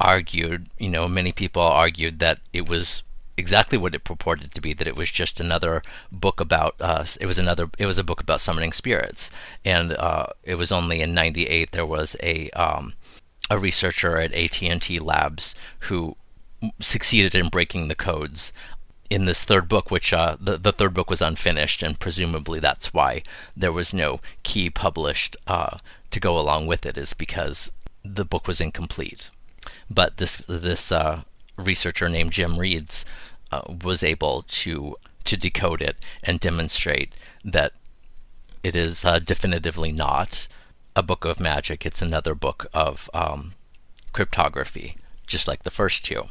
argued. 0.00 0.68
You 0.78 0.90
know, 0.90 1.08
many 1.08 1.32
people 1.32 1.62
argued 1.62 2.18
that 2.18 2.38
it 2.52 2.68
was 2.68 3.02
exactly 3.36 3.76
what 3.76 3.94
it 3.94 4.04
purported 4.04 4.54
to 4.54 4.60
be 4.60 4.72
that 4.72 4.86
it 4.86 4.96
was 4.96 5.10
just 5.10 5.40
another 5.40 5.82
book 6.10 6.40
about 6.40 6.74
uh, 6.80 7.04
it 7.20 7.26
was 7.26 7.38
another 7.38 7.68
it 7.78 7.86
was 7.86 7.98
a 7.98 8.04
book 8.04 8.20
about 8.20 8.40
summoning 8.40 8.72
spirits 8.72 9.30
and 9.64 9.92
uh, 9.92 10.26
it 10.42 10.54
was 10.54 10.72
only 10.72 11.00
in 11.00 11.12
98 11.12 11.72
there 11.72 11.86
was 11.86 12.16
a 12.22 12.48
um, 12.50 12.94
a 13.50 13.58
researcher 13.58 14.18
at 14.18 14.34
AT&T 14.34 14.98
Labs 14.98 15.54
who 15.80 16.16
succeeded 16.80 17.34
in 17.34 17.48
breaking 17.48 17.88
the 17.88 17.94
codes 17.94 18.52
in 19.10 19.26
this 19.26 19.44
third 19.44 19.68
book 19.68 19.90
which 19.90 20.12
uh, 20.12 20.36
the, 20.40 20.56
the 20.56 20.72
third 20.72 20.94
book 20.94 21.10
was 21.10 21.22
unfinished 21.22 21.82
and 21.82 22.00
presumably 22.00 22.58
that's 22.58 22.92
why 22.94 23.22
there 23.56 23.72
was 23.72 23.92
no 23.92 24.20
key 24.42 24.70
published 24.70 25.36
uh, 25.46 25.78
to 26.10 26.18
go 26.18 26.38
along 26.38 26.66
with 26.66 26.86
it 26.86 26.96
is 26.96 27.12
because 27.12 27.70
the 28.02 28.24
book 28.24 28.48
was 28.48 28.60
incomplete 28.60 29.30
but 29.90 30.16
this 30.16 30.38
this 30.48 30.92
uh, 30.92 31.22
researcher 31.56 32.08
named 32.08 32.32
Jim 32.32 32.58
Reeds 32.58 33.04
uh, 33.50 33.62
was 33.84 34.02
able 34.02 34.42
to 34.48 34.96
to 35.24 35.36
decode 35.36 35.82
it 35.82 35.96
and 36.22 36.38
demonstrate 36.40 37.12
that 37.44 37.72
it 38.62 38.76
is 38.76 39.04
uh, 39.04 39.18
definitively 39.18 39.92
not 39.92 40.48
a 40.94 41.02
book 41.02 41.24
of 41.24 41.38
magic. 41.38 41.84
It's 41.84 42.02
another 42.02 42.34
book 42.34 42.66
of 42.72 43.10
um, 43.12 43.54
cryptography, 44.12 44.96
just 45.26 45.46
like 45.46 45.62
the 45.62 45.70
first 45.70 46.04
two. 46.04 46.24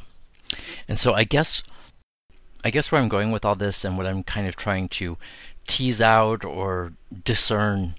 And 0.88 0.98
so 0.98 1.14
I 1.14 1.24
guess 1.24 1.64
I 2.64 2.72
guess 2.72 2.92
where 2.92 3.00
I'm 3.00 3.10
going 3.10 3.32
with 3.32 3.46
all 3.46 3.56
this 3.56 3.86
and 3.86 3.98
what 3.98 4.08
I'm 4.08 4.24
kind 4.24 4.48
of 4.48 4.56
trying 4.56 4.90
to 4.90 5.18
tease 5.68 6.02
out 6.02 6.44
or 6.44 6.94
discern 7.24 7.96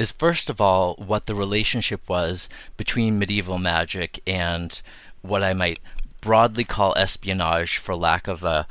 is 0.00 0.10
first 0.10 0.48
of 0.48 0.60
all 0.60 0.94
what 0.94 1.26
the 1.26 1.34
relationship 1.34 2.08
was 2.08 2.48
between 2.76 3.18
medieval 3.18 3.58
magic 3.58 4.20
and 4.26 4.80
what 5.20 5.42
I 5.42 5.52
might 5.52 5.78
broadly 6.20 6.64
call 6.64 6.94
espionage 6.96 7.76
for 7.76 7.94
lack 7.94 8.26
of 8.26 8.42
a 8.42 8.66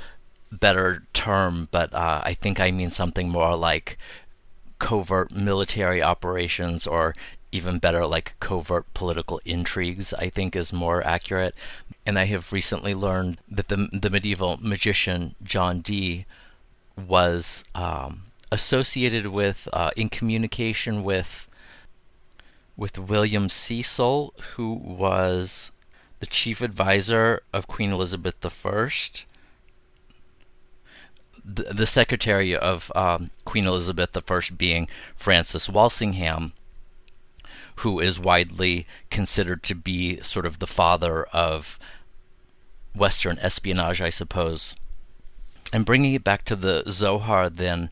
better 0.52 1.04
term, 1.14 1.68
but 1.72 1.94
uh, 1.94 2.22
I 2.24 2.34
think 2.34 2.60
I 2.60 2.72
mean 2.72 2.92
something 2.92 3.30
more 3.30 3.56
like 3.56 3.98
covert 4.80 5.32
military 5.32 6.02
operations 6.02 6.88
or 6.88 7.14
even 7.52 7.80
better 7.80 8.06
like 8.06 8.36
covert 8.40 8.86
political 8.94 9.42
intrigues 9.44 10.14
i 10.14 10.30
think 10.30 10.56
is 10.56 10.72
more 10.72 11.06
accurate. 11.06 11.54
And 12.06 12.18
i 12.18 12.26
have 12.26 12.54
recently 12.54 12.96
learned 12.96 13.40
that 13.50 13.68
the 13.68 13.90
the 13.92 14.10
medieval 14.10 14.58
magician 14.62 15.36
john 15.44 15.82
dee 15.82 16.26
was 17.08 17.64
um, 17.76 18.29
associated 18.52 19.28
with 19.28 19.68
uh, 19.74 19.92
in 19.96 20.10
communication 20.10 21.04
with 21.04 21.48
with 22.76 22.98
william 22.98 23.50
cecil 23.50 24.34
who 24.56 24.74
was 24.74 25.72
the 26.20 26.26
chief 26.26 26.62
advisor 26.62 27.42
of 27.54 27.68
Queen 27.68 27.92
Elizabeth 27.92 28.36
I, 28.46 28.90
the, 31.44 31.64
the 31.74 31.88
secretary 31.88 32.56
of 32.56 32.92
um, 32.96 33.32
Queen 33.46 33.66
Elizabeth 33.66 34.16
I 34.16 34.42
being 34.56 34.88
Francis 35.16 35.70
Walsingham, 35.70 36.54
who 37.78 38.00
is 38.00 38.20
widely 38.20 38.86
considered 39.10 39.64
to 39.64 39.76
be 39.76 40.22
sort 40.22 40.46
of 40.46 40.60
the 40.60 40.68
father 40.68 41.24
of 41.26 41.80
Western 42.94 43.40
espionage, 43.40 44.02
I 44.02 44.10
suppose. 44.10 44.76
And 45.72 45.86
bringing 45.86 46.14
it 46.16 46.24
back 46.24 46.44
to 46.46 46.56
the 46.56 46.84
Zohar, 46.90 47.50
then, 47.50 47.92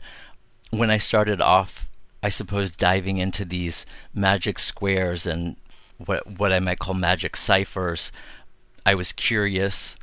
when 0.72 0.90
I 0.90 0.98
started 0.98 1.42
off, 1.42 1.90
I 2.22 2.30
suppose, 2.30 2.72
diving 2.72 3.18
into 3.18 3.46
these 3.46 3.86
magic 4.14 4.60
squares 4.60 5.26
and 5.26 5.56
what 5.98 6.40
what 6.40 6.52
I 6.52 6.60
might 6.60 6.80
call 6.80 6.94
magic 6.94 7.36
ciphers. 7.36 8.12
I 8.86 8.96
was 8.96 9.12
curious 9.12 9.98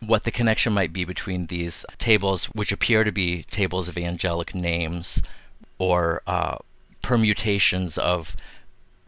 what 0.00 0.24
the 0.24 0.30
connection 0.30 0.72
might 0.72 0.92
be 0.92 1.04
between 1.04 1.46
these 1.46 1.84
tables, 1.98 2.46
which 2.46 2.72
appear 2.72 3.04
to 3.04 3.12
be 3.12 3.44
tables 3.44 3.88
of 3.88 3.96
angelic 3.96 4.54
names 4.54 5.22
or 5.78 6.22
uh, 6.26 6.56
permutations 7.02 7.98
of 7.98 8.36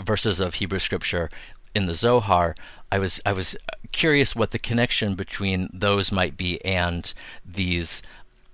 verses 0.00 0.40
of 0.40 0.54
Hebrew 0.54 0.78
scripture 0.78 1.30
in 1.74 1.86
the 1.86 1.94
Zohar. 1.94 2.54
I 2.90 2.98
was 2.98 3.20
I 3.26 3.32
was 3.32 3.56
curious 3.92 4.36
what 4.36 4.50
the 4.52 4.58
connection 4.58 5.14
between 5.14 5.68
those 5.72 6.12
might 6.12 6.36
be 6.36 6.64
and 6.64 7.12
these 7.44 8.02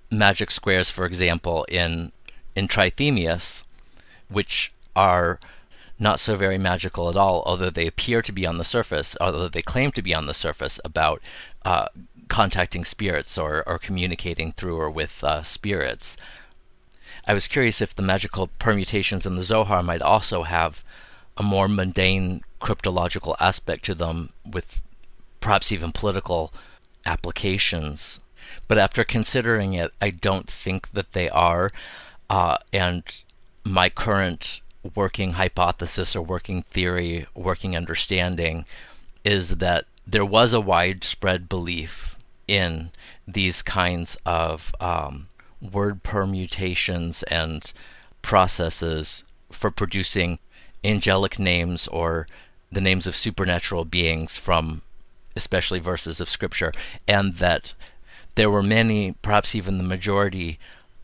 magic 0.09 0.51
squares, 0.51 0.89
for 0.89 1.05
example, 1.05 1.65
in 1.69 2.11
in 2.61 2.67
Trithemius, 2.67 3.63
which 4.29 4.71
are 4.95 5.39
not 5.97 6.19
so 6.19 6.35
very 6.35 6.59
magical 6.59 7.09
at 7.09 7.15
all, 7.15 7.41
although 7.47 7.71
they 7.71 7.87
appear 7.87 8.21
to 8.21 8.31
be 8.31 8.45
on 8.45 8.59
the 8.59 8.63
surface, 8.75 9.17
although 9.19 9.47
they 9.47 9.63
claim 9.63 9.91
to 9.91 10.01
be 10.03 10.13
on 10.13 10.27
the 10.27 10.33
surface 10.45 10.79
about 10.85 11.21
uh, 11.65 11.87
contacting 12.27 12.85
spirits 12.85 13.35
or, 13.35 13.67
or 13.67 13.79
communicating 13.79 14.51
through 14.51 14.77
or 14.77 14.91
with 14.91 15.23
uh, 15.23 15.41
spirits. 15.41 16.15
I 17.27 17.33
was 17.33 17.47
curious 17.47 17.81
if 17.81 17.95
the 17.95 18.03
magical 18.13 18.47
permutations 18.59 19.25
in 19.25 19.35
the 19.35 19.43
Zohar 19.43 19.81
might 19.81 20.03
also 20.03 20.43
have 20.43 20.83
a 21.37 21.43
more 21.43 21.67
mundane 21.67 22.43
cryptological 22.59 23.35
aspect 23.39 23.85
to 23.85 23.95
them, 23.95 24.33
with 24.45 24.81
perhaps 25.39 25.71
even 25.71 25.91
political 25.91 26.53
applications. 27.07 28.19
But 28.67 28.77
after 28.77 29.03
considering 29.03 29.73
it, 29.73 29.91
I 29.99 30.11
don't 30.11 30.47
think 30.47 30.91
that 30.91 31.13
they 31.13 31.27
are. 31.29 31.71
Uh, 32.31 32.55
and 32.71 33.23
my 33.65 33.89
current 33.89 34.61
working 34.95 35.33
hypothesis 35.33 36.15
or 36.15 36.21
working 36.21 36.61
theory, 36.61 37.27
working 37.35 37.75
understanding 37.75 38.63
is 39.25 39.57
that 39.57 39.83
there 40.07 40.23
was 40.23 40.53
a 40.53 40.61
widespread 40.61 41.49
belief 41.49 42.17
in 42.47 42.89
these 43.27 43.61
kinds 43.61 44.17
of 44.25 44.73
um, 44.79 45.27
word 45.61 46.03
permutations 46.03 47.21
and 47.23 47.73
processes 48.21 49.25
for 49.51 49.69
producing 49.69 50.39
angelic 50.85 51.37
names 51.37 51.85
or 51.89 52.27
the 52.71 52.79
names 52.79 53.05
of 53.05 53.13
supernatural 53.13 53.83
beings 53.83 54.37
from 54.37 54.81
especially 55.35 55.79
verses 55.79 56.21
of 56.21 56.29
scripture, 56.29 56.71
and 57.09 57.35
that 57.35 57.73
there 58.35 58.49
were 58.49 58.63
many, 58.63 59.15
perhaps 59.21 59.53
even 59.53 59.77
the 59.77 59.83
majority, 59.83 60.57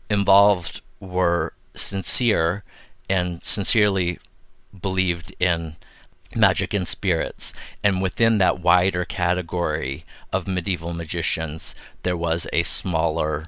involved 0.08 0.80
were 1.00 1.52
sincere 1.74 2.64
and 3.08 3.40
sincerely 3.44 4.18
believed 4.80 5.34
in 5.40 5.76
magic 6.36 6.74
and 6.74 6.86
spirits. 6.86 7.52
And 7.82 8.02
within 8.02 8.38
that 8.38 8.60
wider 8.60 9.04
category 9.04 10.04
of 10.32 10.46
medieval 10.46 10.92
magicians, 10.92 11.74
there 12.02 12.16
was 12.16 12.46
a 12.52 12.62
smaller 12.62 13.46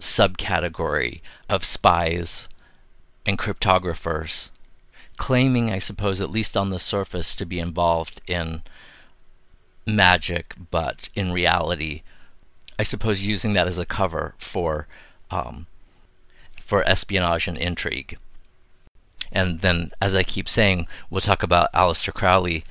subcategory 0.00 1.20
of 1.48 1.64
spies 1.64 2.48
and 3.26 3.38
cryptographers, 3.38 4.50
claiming, 5.16 5.70
I 5.70 5.78
suppose, 5.78 6.20
at 6.20 6.30
least 6.30 6.56
on 6.56 6.70
the 6.70 6.78
surface, 6.78 7.34
to 7.36 7.46
be 7.46 7.58
involved 7.58 8.20
in 8.26 8.62
magic, 9.86 10.54
but 10.70 11.08
in 11.14 11.32
reality, 11.32 12.02
I 12.78 12.82
suppose 12.82 13.22
using 13.22 13.52
that 13.52 13.68
as 13.68 13.78
a 13.78 13.86
cover 13.86 14.34
for 14.38 14.88
um, 15.30 15.66
for 16.64 16.88
espionage 16.88 17.46
and 17.46 17.58
intrigue. 17.58 18.16
And 19.32 19.60
then, 19.60 19.90
as 20.00 20.14
I 20.14 20.22
keep 20.22 20.48
saying, 20.48 20.86
we'll 21.10 21.20
talk 21.20 21.42
about 21.42 21.72
Aleister 21.72 22.12
Crowley 22.12 22.64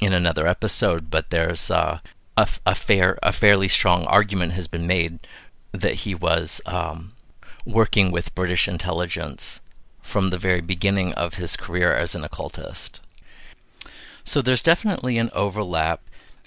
in 0.00 0.12
another 0.12 0.46
episode. 0.46 1.10
But 1.10 1.30
there's 1.30 1.70
uh, 1.70 2.00
a, 2.36 2.48
a 2.66 2.74
fair, 2.74 3.18
a 3.22 3.32
fairly 3.32 3.68
strong 3.68 4.04
argument 4.04 4.52
has 4.52 4.68
been 4.68 4.86
made 4.86 5.20
that 5.72 5.94
he 5.94 6.14
was 6.14 6.60
um, 6.66 7.12
working 7.64 8.10
with 8.10 8.34
British 8.34 8.68
intelligence 8.68 9.60
from 10.00 10.28
the 10.28 10.38
very 10.38 10.60
beginning 10.60 11.12
of 11.14 11.34
his 11.34 11.56
career 11.56 11.92
as 11.94 12.14
an 12.14 12.24
occultist. 12.24 13.00
So 14.24 14.42
there's 14.42 14.62
definitely 14.62 15.18
an 15.18 15.30
overlap 15.32 16.00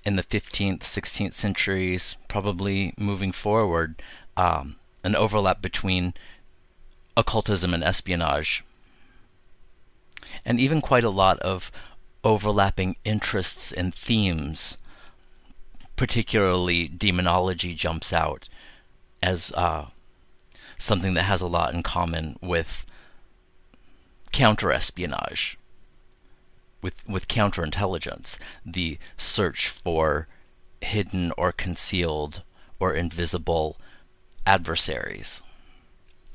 in 0.04 0.16
the 0.16 0.24
15th, 0.24 0.80
16th 0.80 1.34
centuries, 1.34 2.16
probably 2.28 2.94
moving 2.98 3.32
forward, 3.32 4.02
um, 4.36 4.78
an 5.04 5.16
overlap 5.16 5.62
between 5.62 6.14
occultism 7.18 7.74
and 7.74 7.84
espionage 7.84 8.64
and 10.46 10.60
even 10.60 10.82
quite 10.82 11.04
a 11.04 11.10
lot 11.10 11.40
of 11.40 11.72
overlapping 12.24 12.96
interests 13.04 13.72
and 13.72 13.94
themes. 13.94 14.78
Particularly, 15.96 16.88
demonology 16.88 17.76
jumps 17.76 18.12
out 18.12 18.50
as 19.22 19.52
uh, 19.54 19.88
something 20.78 21.14
that 21.14 21.24
has 21.24 21.42
a 21.42 21.48
lot 21.48 21.74
in 21.74 21.84
common 21.84 22.38
with 22.42 22.86
counterespionage, 24.34 25.58
with 26.82 27.08
with 27.08 27.28
counterintelligence, 27.28 28.38
the 28.66 28.98
search 29.18 29.68
for 29.68 30.28
hidden 30.82 31.32
or 31.38 31.52
concealed 31.52 32.42
or 32.80 32.96
invisible 32.96 33.78
adversaries. 34.48 35.42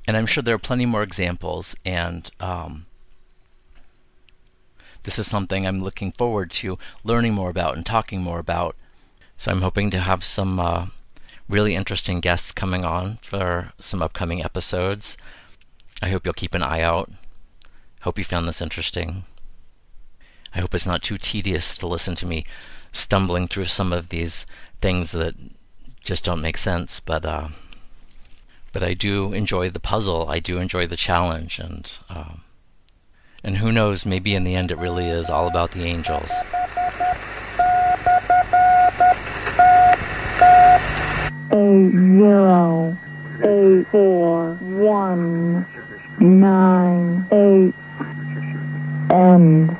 And 0.06 0.16
I'm 0.16 0.26
sure 0.26 0.42
there 0.42 0.54
are 0.54 0.58
plenty 0.58 0.86
more 0.86 1.02
examples, 1.02 1.74
and 1.84 2.30
um, 2.38 2.86
this 5.02 5.18
is 5.18 5.26
something 5.26 5.66
I'm 5.66 5.80
looking 5.80 6.12
forward 6.12 6.50
to 6.52 6.78
learning 7.02 7.34
more 7.34 7.50
about 7.50 7.76
and 7.76 7.84
talking 7.84 8.22
more 8.22 8.38
about. 8.38 8.76
So 9.36 9.50
I'm 9.50 9.62
hoping 9.62 9.90
to 9.90 10.00
have 10.00 10.24
some 10.24 10.60
uh, 10.60 10.86
really 11.48 11.74
interesting 11.74 12.20
guests 12.20 12.52
coming 12.52 12.84
on 12.84 13.18
for 13.22 13.72
some 13.78 14.02
upcoming 14.02 14.44
episodes. 14.44 15.16
I 16.02 16.08
hope 16.08 16.24
you'll 16.24 16.34
keep 16.34 16.54
an 16.54 16.62
eye 16.62 16.82
out. 16.82 17.10
Hope 18.02 18.18
you 18.18 18.24
found 18.24 18.46
this 18.46 18.62
interesting. 18.62 19.24
I 20.54 20.60
hope 20.60 20.74
it's 20.74 20.86
not 20.86 21.02
too 21.02 21.18
tedious 21.18 21.76
to 21.78 21.86
listen 21.86 22.14
to 22.16 22.26
me 22.26 22.46
stumbling 22.92 23.46
through 23.46 23.66
some 23.66 23.92
of 23.92 24.08
these 24.08 24.46
things 24.80 25.12
that 25.12 25.34
just 26.02 26.24
don't 26.24 26.40
make 26.40 26.56
sense, 26.56 27.00
but 27.00 27.24
uh, 27.24 27.48
but 28.76 28.82
I 28.82 28.92
do 28.92 29.32
enjoy 29.32 29.70
the 29.70 29.80
puzzle. 29.80 30.28
I 30.28 30.38
do 30.38 30.58
enjoy 30.58 30.86
the 30.86 30.98
challenge, 30.98 31.58
and 31.58 31.90
uh, 32.10 32.34
and 33.42 33.56
who 33.56 33.72
knows? 33.72 34.04
Maybe 34.04 34.34
in 34.34 34.44
the 34.44 34.54
end, 34.54 34.70
it 34.70 34.76
really 34.76 35.06
is 35.08 35.30
all 35.30 35.48
about 35.48 35.70
the 35.70 35.84
angels. 35.84 36.30
eight 41.52 41.90
zero 41.90 42.94
eight 43.46 43.86
four 43.90 44.56
one 44.60 45.64
nine 46.20 47.26
eight 47.32 47.74
end. 49.10 49.70